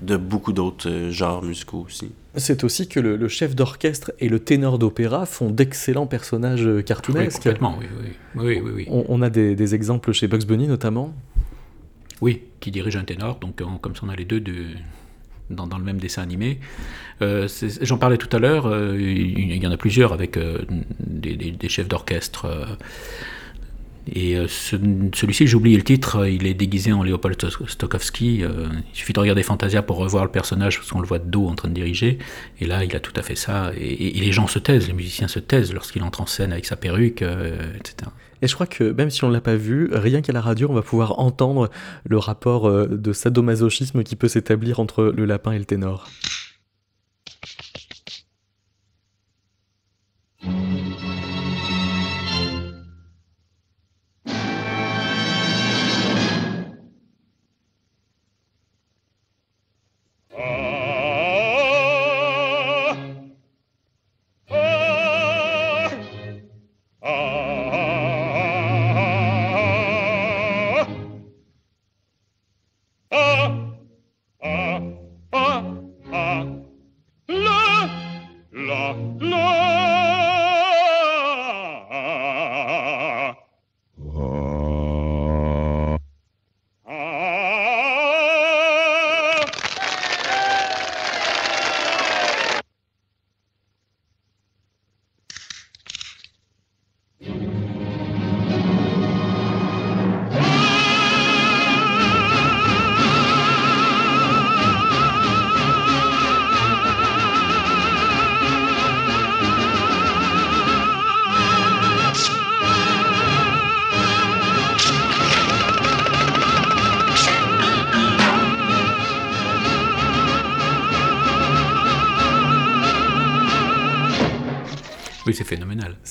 [0.01, 2.11] de beaucoup d'autres euh, genres musicaux aussi.
[2.36, 7.28] C'est aussi que le, chef d'orchestre et le ténor d'opéra font d'excellents personnages cartoonesques.
[7.28, 7.88] Oui, complètement, oui.
[8.36, 11.13] oui, oui, oui on, a des, exemples chez Bugs Bunny notamment
[12.19, 14.65] Oui, qui dirige un ténor, donc comme ça on a les deux de,
[15.56, 16.60] dans, le même dessin animé.
[17.22, 17.47] Euh,
[17.82, 20.38] j'en parlais tout à l'heure, il y en a plusieurs avec
[20.99, 22.47] des, des, chefs d'orchestre.
[24.14, 27.38] Et euh, celui-ci, j'ai oublié le titre, il est déguisé en Léopold
[27.68, 28.43] Stokowski.
[28.43, 31.30] Euh, il suffit de regarder Fantasia pour revoir le personnage parce qu'on le voit de
[31.30, 32.18] dos en train de diriger.
[32.60, 33.72] Et là, il a tout à fait ça.
[33.78, 36.76] Et, les gens se taisent, les musiciens se taisent lorsqu'il entre en scène avec sa
[36.76, 38.10] perruque, euh, etc.
[38.42, 40.68] Et je crois que même si on ne l'a pas vu, rien qu'à la radio,
[40.70, 41.70] on va pouvoir entendre
[42.08, 46.08] le rapport de sadomasochisme qui peut s'établir entre le lapin et le ténor.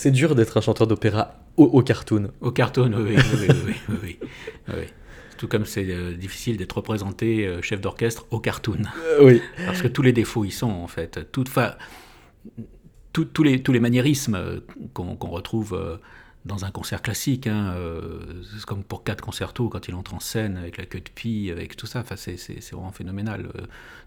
[0.00, 2.30] C'est dur d'être un chanteur d'opéra au, cartoon.
[2.40, 4.18] Au cartoon, oui, oui, oui, oui,
[4.68, 4.84] oui,
[5.36, 8.80] Tout comme c'est euh, difficile d'être représenté euh, chef d'orchestre au cartoon.
[9.20, 9.42] oui.
[9.66, 11.30] Parce que tous les défauts y sont, en fait.
[11.30, 11.44] Tout,
[13.26, 14.62] tous les, tous les maniérismes
[14.94, 15.78] qu'on retrouve
[16.46, 17.46] dans un concert classique.
[17.46, 17.74] Hein,
[18.56, 21.50] c'est comme pour quatre concertos quand il entre en scène avec la queue de pie,
[21.52, 22.00] avec tout ça.
[22.00, 23.50] Enfin, c'est vraiment phénoménal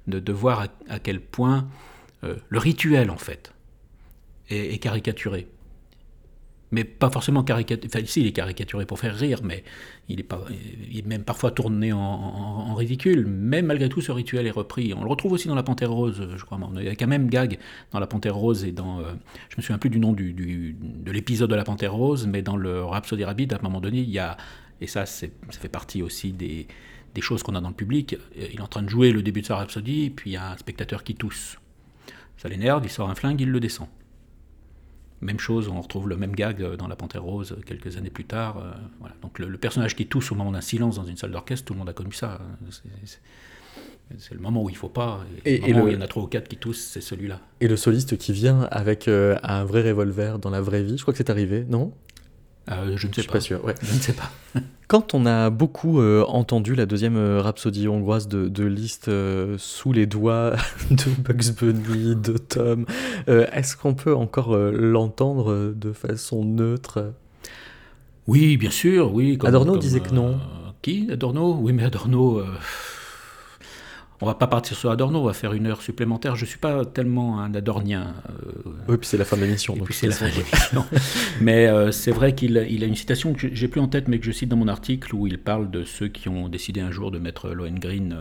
[0.07, 1.67] de, de voir à, quel point
[2.23, 3.53] le rituel, en fait,
[4.49, 5.47] est, caricaturé.
[6.73, 7.87] Mais pas forcément caricaturé.
[7.87, 9.63] Enfin, ici, il est caricaturé pour faire rire, mais
[10.09, 13.27] il est, même parfois tourné en, ridicule.
[13.27, 14.91] Mais malgré tout, ce rituel est repris.
[14.97, 16.59] On le retrouve aussi dans La Panthère Rose, je crois.
[16.77, 17.59] Il y a quand même gag
[17.91, 19.01] dans La Panthère Rose et dans.
[19.01, 19.13] Euh,
[19.49, 22.83] je me souviens plus du nom de l'épisode de La Panthère Rose, mais dans le
[22.83, 24.35] Rhapsody Rabbit, à un moment donné, il y a.
[24.81, 26.65] Et ça, ça fait partie aussi des,
[27.13, 28.17] des choses qu'on a dans le public.
[28.35, 30.53] Il est en train de jouer le début de sa Rhapsody, puis il y a
[30.53, 31.59] un spectateur qui tousse.
[32.37, 33.87] Ça l'énerve, il sort un flingue, il le descend.
[35.23, 38.57] Même chose, on retrouve le même gag dans La Panthère Rose quelques années plus tard.
[38.57, 39.15] Euh, voilà.
[39.21, 41.79] Donc le, personnage qui tousse au moment d'un silence dans une salle d'orchestre, tout le
[41.79, 42.39] monde a connu ça.
[44.17, 45.25] C'est le moment où il faut pas.
[45.45, 47.39] Et, le moment où il y en a trois ou quatre qui toussent, c'est celui-là.
[47.61, 51.01] Et le soliste qui vient avec euh, un vrai revolver dans la vraie vie, je
[51.01, 51.93] crois que c'est arrivé, non?
[52.71, 53.39] Euh, je ne sais suis pas.
[53.41, 53.63] sûr.
[53.65, 53.75] Ouais.
[53.81, 54.31] Je ne sais pas.
[54.87, 59.09] Quand on a beaucoup euh, entendu la deuxième euh, rhapsodie hongroise de, de Liszt
[59.57, 60.55] sous les doigts
[60.91, 62.85] de Bugs Bunny, de Tom,
[63.27, 67.13] est-ce qu'on peut encore l'entendre de façon neutre?
[68.27, 69.37] Oui, bien sûr, oui.
[69.43, 70.39] Adorno disait que non.
[70.81, 71.09] qui?
[71.11, 71.57] Adorno?
[71.61, 72.41] Oui, mais Adorno
[74.23, 76.37] on va pas partir sur Adorno, on va faire une heure supplémentaire.
[76.37, 78.13] Je suis pas tellement un adornien.
[78.29, 79.75] Euh, oui, puis c'est la fin de l'émission.
[79.89, 80.85] c'est la fin de l'émission.
[81.41, 84.25] mais euh, c'est vrai qu'il a une citation que j'ai plus en tête, mais que
[84.25, 87.11] je cite dans mon article où il parle de ceux qui ont décidé un jour
[87.11, 88.11] de mettre Lohengrin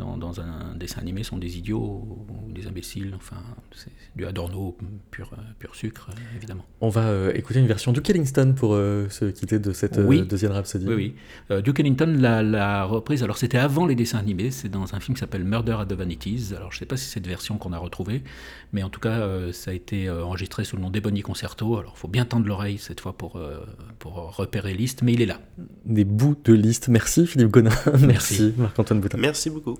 [0.00, 3.12] euh, dans, un dessin animé sont des idiots ou des imbéciles.
[3.16, 3.36] Enfin,
[3.74, 4.76] c'est du Adorno
[5.10, 6.64] pur, pur sucre, évidemment.
[6.80, 10.24] On va euh, écouter une version Duke Ellington pour euh, se quitter de cette euh,
[10.24, 10.86] deuxième rhapsodie.
[10.86, 11.14] Oui,
[11.50, 11.62] oui.
[11.62, 13.22] Duke Ellington l'a reprise.
[13.22, 14.50] Alors, c'était avant les dessins animés.
[14.50, 16.52] C'est dans un film qui s'appelle Murder at the Vanities.
[16.56, 18.22] Alors, je ne sais pas si c'est cette version qu'on a retrouvée,
[18.72, 21.78] mais en tout cas, ça a été enregistré sous le nom d'Ebony Concerto.
[21.78, 23.40] Alors, il faut bien tendre l'oreille cette fois pour,
[23.98, 25.40] pour repérer Liszt, mais il est là.
[25.84, 26.88] Des bouts de liste.
[26.88, 27.70] Merci Philippe Gonin.
[27.86, 29.18] Merci, Merci Marc-Antoine Boutin.
[29.18, 29.78] Merci beaucoup.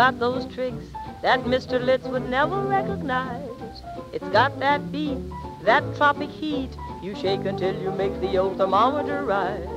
[0.00, 0.86] Got those tricks
[1.20, 1.78] that Mr.
[1.78, 3.50] Litz would never recognize.
[4.14, 5.18] It's got that beat,
[5.62, 6.70] that tropic heat.
[7.02, 9.68] You shake until you make the old thermometer rise.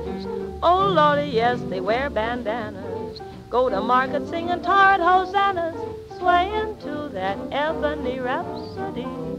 [0.62, 3.20] Oh, Lordy, yes, they wear bandanas.
[3.50, 5.76] Go to market singing tired hosannas
[6.16, 9.33] swaying to that ebony rhapsody.